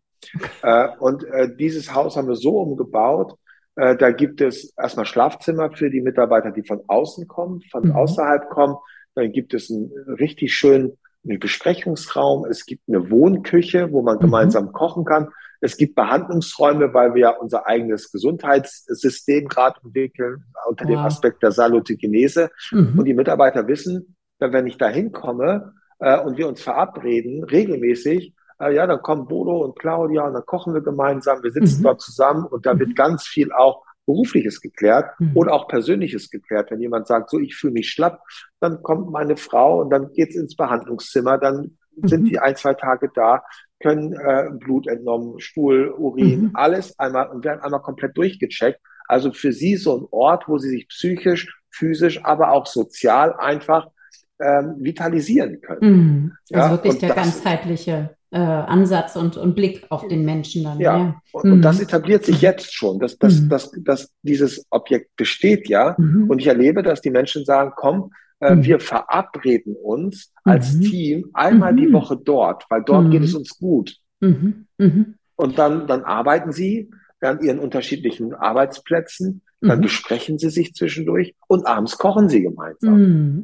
[0.62, 3.38] Äh, und äh, dieses Haus haben wir so umgebaut,
[3.76, 7.96] äh, da gibt es erstmal Schlafzimmer für die Mitarbeiter, die von außen kommen, von mhm.
[7.96, 8.76] außerhalb kommen.
[9.16, 12.46] Dann gibt es einen richtig schönen Besprechungsraum.
[12.46, 14.22] Es gibt eine Wohnküche, wo man mhm.
[14.22, 15.30] gemeinsam kochen kann.
[15.64, 21.54] Es gibt Behandlungsräume, weil wir ja unser eigenes Gesundheitssystem gerade entwickeln unter dem Aspekt der
[21.54, 22.50] Salutogenese.
[22.72, 23.00] Mhm.
[23.00, 28.76] Und die Mitarbeiter wissen, wenn ich da hinkomme äh, und wir uns verabreden, regelmäßig, äh,
[28.76, 31.84] ja, dann kommen Bodo und Claudia und dann kochen wir gemeinsam, wir sitzen mhm.
[31.84, 32.96] dort zusammen und da wird mhm.
[32.96, 35.32] ganz viel auch Berufliches geklärt mhm.
[35.34, 36.72] oder auch Persönliches geklärt.
[36.72, 38.20] Wenn jemand sagt, so ich fühle mich schlapp,
[38.60, 42.26] dann kommt meine Frau und dann geht's ins Behandlungszimmer, dann sind mhm.
[42.26, 43.44] die ein, zwei Tage da,
[43.84, 46.52] können äh, Blut entnommen, Stuhl, Urin, mhm.
[46.54, 48.80] alles einmal und werden einmal komplett durchgecheckt.
[49.08, 53.88] Also für sie so ein Ort, wo sie sich psychisch, physisch, aber auch sozial einfach
[54.40, 55.80] ähm, vitalisieren können.
[55.82, 56.34] Mhm.
[56.52, 60.80] Also ja, wirklich der ganzheitliche äh, Ansatz und, und Blick auf den Menschen dann.
[60.80, 61.22] Ja, ja.
[61.34, 61.54] Und, mhm.
[61.54, 63.50] und, das etabliert sich jetzt schon, dass, dass, mhm.
[63.50, 65.96] dass, dass dieses Objekt besteht ja.
[65.98, 66.30] Mhm.
[66.30, 68.64] Und ich erlebe, dass die Menschen sagen, komm, mhm.
[68.64, 70.82] wir verabreden uns als mhm.
[70.82, 71.94] Team einmal die mhm.
[71.94, 73.98] Woche dort, weil dort geht es uns gut.
[75.36, 76.90] Und dann, dann arbeiten sie
[77.22, 82.98] an ihren unterschiedlichen Arbeitsplätzen, dann besprechen sie sich zwischendurch und abends kochen sie gemeinsam.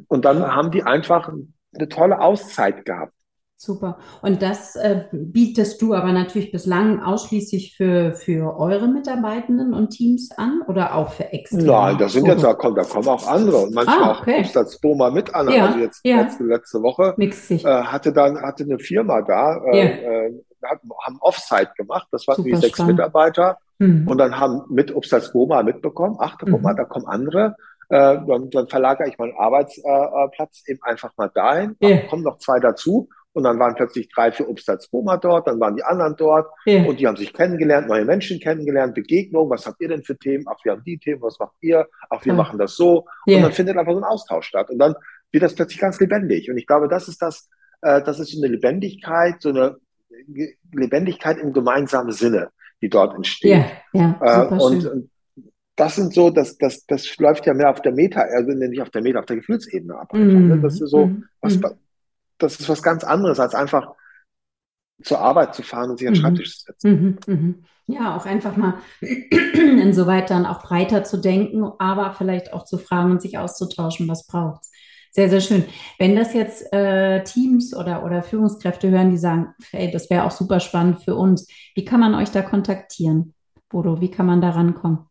[0.07, 1.31] Und dann haben die einfach
[1.73, 3.13] eine tolle Auszeit gehabt.
[3.61, 3.97] Super.
[4.21, 10.29] Und das äh, bietest du aber natürlich bislang ausschließlich für, für eure Mitarbeitenden und Teams
[10.37, 11.65] an oder auch für externe?
[11.65, 14.45] Nein, da sind jetzt, da kommen, da kommen auch andere und manchmal ah, okay.
[14.45, 15.49] auch das Boma mit an.
[15.49, 16.21] Ja, also jetzt ja.
[16.21, 19.83] letzte, letzte Woche äh, hatte dann hatte eine Firma da, äh, ja.
[19.83, 20.33] äh,
[21.05, 22.07] haben Offsite gemacht.
[22.11, 22.95] Das waren wie sechs spannend.
[22.95, 24.07] Mitarbeiter mhm.
[24.07, 26.15] und dann haben mit Obstats Boma mitbekommen.
[26.17, 26.61] Ach, da, mhm.
[26.61, 27.57] mal, da kommen andere.
[27.89, 31.75] Äh, dann, dann verlagere ich meinen Arbeitsplatz eben einfach mal dahin.
[31.83, 32.07] Yeah.
[32.07, 33.09] Kommen noch zwei dazu.
[33.33, 36.83] Und dann waren plötzlich drei, vier Obstalsboma dort, dann waren die anderen dort ja.
[36.83, 40.45] und die haben sich kennengelernt, neue Menschen kennengelernt, Begegnung, was habt ihr denn für Themen?
[40.47, 41.87] Ach, wir haben die Themen, was macht ihr?
[42.09, 42.37] Ach, wir ja.
[42.37, 43.05] machen das so.
[43.27, 43.37] Ja.
[43.37, 44.69] Und dann findet einfach so ein Austausch statt.
[44.71, 44.95] Und dann
[45.31, 46.49] wird das plötzlich ganz lebendig.
[46.49, 47.47] Und ich glaube, das ist das,
[47.81, 49.77] äh, das ist so eine Lebendigkeit, so eine
[50.73, 52.49] Lebendigkeit im gemeinsamen Sinne,
[52.81, 53.65] die dort entsteht.
[53.93, 55.09] Ja, ja, äh, und, und
[55.75, 58.89] das sind so, das, das, das läuft ja mehr auf der Meta, also nicht auf
[58.89, 60.09] der Meta, auf der Gefühlsebene ab.
[60.13, 61.65] Mm, das ist so, mm, was, mm
[62.39, 63.93] das ist was ganz anderes, als einfach
[65.03, 66.23] zur Arbeit zu fahren und sich an den mhm.
[66.23, 66.91] Schreibtisch zu setzen.
[66.91, 67.63] Mhm, mhm.
[67.87, 73.11] Ja, auch einfach mal insoweit dann auch breiter zu denken, aber vielleicht auch zu fragen
[73.11, 74.71] und sich auszutauschen, was braucht es.
[75.11, 75.65] Sehr, sehr schön.
[75.97, 80.31] Wenn das jetzt äh, Teams oder, oder Führungskräfte hören, die sagen, hey, das wäre auch
[80.31, 83.33] super spannend für uns, wie kann man euch da kontaktieren?
[83.69, 85.08] Bodo, wie kann man da rankommen?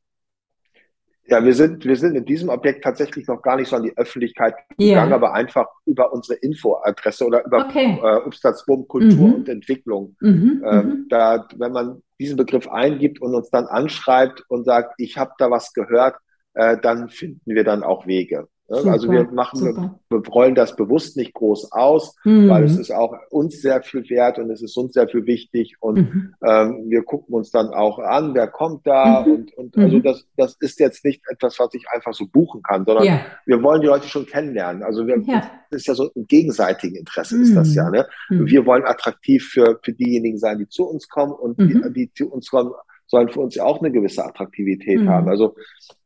[1.31, 3.97] Ja, wir sind, wir sind in diesem Objekt tatsächlich noch gar nicht so an die
[3.97, 5.14] Öffentlichkeit gegangen, yeah.
[5.14, 7.99] aber einfach über unsere Infoadresse oder über okay.
[8.03, 9.35] äh, Upstadsbum Kultur mhm.
[9.35, 10.16] und Entwicklung.
[10.20, 11.07] Mhm, ähm, mhm.
[11.11, 15.51] da, wenn man diesen Begriff eingibt und uns dann anschreibt und sagt, ich habe da
[15.51, 16.16] was gehört,
[16.55, 18.49] äh, dann finden wir dann auch Wege.
[18.70, 19.98] Super, also wir machen, super.
[20.10, 22.50] wir rollen das bewusst nicht groß aus, mhm.
[22.50, 25.76] weil es ist auch uns sehr viel wert und es ist uns sehr viel wichtig
[25.80, 26.34] und mhm.
[26.46, 29.32] ähm, wir gucken uns dann auch an, wer kommt da mhm.
[29.32, 30.02] und, und also mhm.
[30.02, 33.20] das, das ist jetzt nicht etwas, was ich einfach so buchen kann, sondern ja.
[33.46, 34.82] wir wollen die Leute schon kennenlernen.
[34.82, 35.50] Also wir, ja.
[35.70, 37.86] das ist ja so ein gegenseitigen Interesse ist das ja.
[37.86, 37.92] Mhm.
[37.92, 38.06] Ne?
[38.28, 38.46] Mhm.
[38.48, 42.30] Wir wollen attraktiv für, für diejenigen sein, die zu uns kommen und die, die zu
[42.30, 42.72] uns kommen,
[43.09, 45.28] sollen für uns ja auch eine gewisse Attraktivität haben.
[45.28, 45.56] Also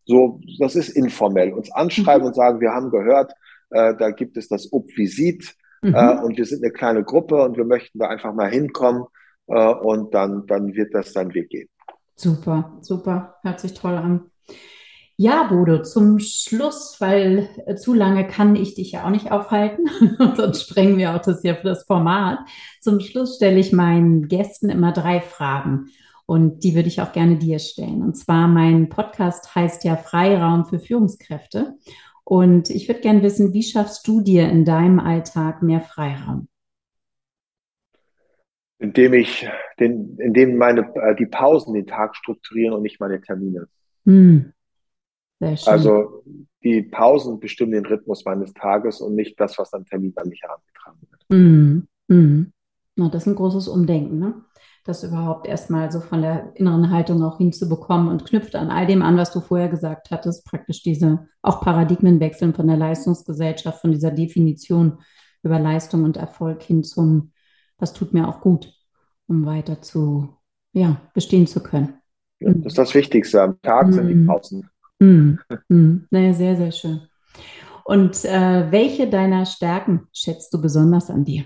[0.05, 1.53] so, das ist informell.
[1.53, 2.29] Uns anschreiben mhm.
[2.29, 3.33] und sagen, wir haben gehört,
[3.71, 5.95] äh, da gibt es das Obvisit mhm.
[5.95, 9.05] äh, und wir sind eine kleine Gruppe und wir möchten da einfach mal hinkommen
[9.49, 11.69] äh, und dann, dann wird das dann Weg gehen.
[12.17, 14.31] Super, super, hört sich toll an.
[15.17, 19.85] Ja, Bodo, zum Schluss, weil äh, zu lange kann ich dich ja auch nicht aufhalten,
[20.37, 22.39] sonst sprengen wir auch das hier für das Format.
[22.81, 25.91] Zum Schluss stelle ich meinen Gästen immer drei Fragen.
[26.33, 28.01] Und die würde ich auch gerne dir stellen.
[28.01, 31.77] Und zwar, mein Podcast heißt ja Freiraum für Führungskräfte.
[32.25, 36.49] Und ich würde gerne wissen, wie schaffst du dir in deinem Alltag mehr Freiraum?
[38.79, 39.47] Indem ich
[39.79, 43.69] den, indem meine, äh, die Pausen den Tag strukturieren und nicht meine Termine.
[44.07, 44.55] Hm.
[45.39, 45.71] Sehr schön.
[45.71, 46.25] Also
[46.65, 50.41] die Pausen bestimmen den Rhythmus meines Tages und nicht das, was am Termin an mich
[50.41, 51.27] herangetragen wird.
[51.29, 51.89] Mhm.
[52.09, 52.53] Mhm.
[52.97, 54.43] Na, das ist ein großes Umdenken, ne?
[54.85, 59.03] Das überhaupt erstmal so von der inneren Haltung auch hinzubekommen und knüpft an all dem
[59.03, 64.11] an, was du vorher gesagt hattest, praktisch diese auch Paradigmenwechseln von der Leistungsgesellschaft, von dieser
[64.11, 64.99] Definition
[65.45, 67.33] über Leistung und Erfolg hin zum,
[67.79, 68.73] das tut mir auch gut,
[69.29, 70.37] um weiter zu,
[70.73, 71.95] ja, bestehen zu können.
[72.41, 73.41] Ja, das ist das Wichtigste.
[73.41, 73.93] Am Tag mhm.
[73.93, 74.71] sind die Pausen.
[74.99, 75.39] Mhm.
[75.69, 76.07] Mhm.
[76.11, 77.03] Naja, sehr, sehr schön.
[77.85, 81.45] Und äh, welche deiner Stärken schätzt du besonders an dir?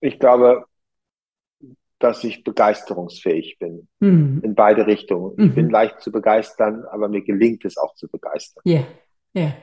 [0.00, 0.66] Ich glaube,
[2.04, 3.88] dass ich begeisterungsfähig bin.
[4.00, 4.42] Mhm.
[4.44, 5.32] In beide Richtungen.
[5.38, 5.70] Ich bin mhm.
[5.70, 8.60] leicht zu begeistern, aber mir gelingt es auch zu begeistern.
[8.66, 8.86] Ja, yeah.
[9.32, 9.54] ja, yeah.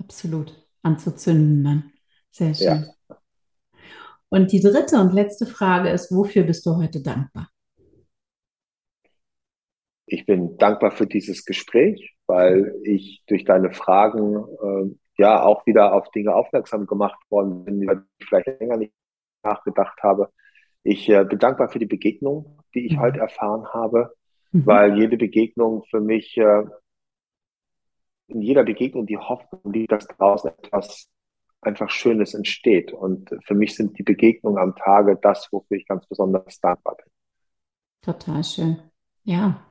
[0.00, 0.52] absolut.
[0.82, 1.92] Anzuzünden dann.
[2.30, 2.66] Sehr schön.
[3.08, 3.16] Ja.
[4.28, 7.48] Und die dritte und letzte Frage ist, wofür bist du heute dankbar?
[10.06, 15.94] Ich bin dankbar für dieses Gespräch, weil ich durch deine Fragen äh, ja auch wieder
[15.94, 18.92] auf Dinge aufmerksam gemacht worden bin, über die ich vielleicht länger nicht
[19.44, 20.32] nachgedacht habe.
[20.88, 23.00] Ich äh, bin dankbar für die Begegnung, die ich mhm.
[23.00, 24.14] heute erfahren habe,
[24.52, 24.64] mhm.
[24.64, 26.64] weil jede Begegnung für mich, äh,
[28.28, 31.10] in jeder Begegnung die Hoffnung liegt, dass draußen etwas
[31.60, 32.92] einfach Schönes entsteht.
[32.92, 37.06] Und für mich sind die Begegnungen am Tage das, wofür ich ganz besonders dankbar bin.
[38.00, 38.78] Total schön.
[39.24, 39.68] Ja,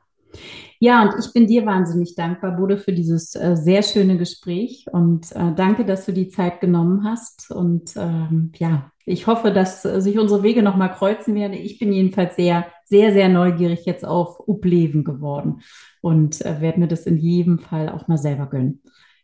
[0.79, 5.31] ja, und ich bin dir wahnsinnig dankbar, Bode, für dieses äh, sehr schöne Gespräch und
[5.31, 7.49] äh, danke, dass du die Zeit genommen hast.
[7.49, 11.53] Und ähm, ja, ich hoffe, dass sich unsere Wege nochmal kreuzen werden.
[11.53, 15.61] Ich bin jedenfalls sehr, sehr, sehr neugierig jetzt auf Upleven geworden
[16.01, 18.81] und äh, werde mir das in jedem Fall auch mal selber gönnen.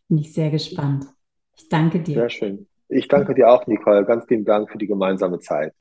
[0.08, 1.06] Bin ich sehr gespannt.
[1.58, 2.16] Ich danke dir.
[2.16, 2.68] Sehr schön.
[2.88, 4.06] Ich danke dir auch, Nicole.
[4.06, 5.74] Ganz lieben Dank für die gemeinsame Zeit.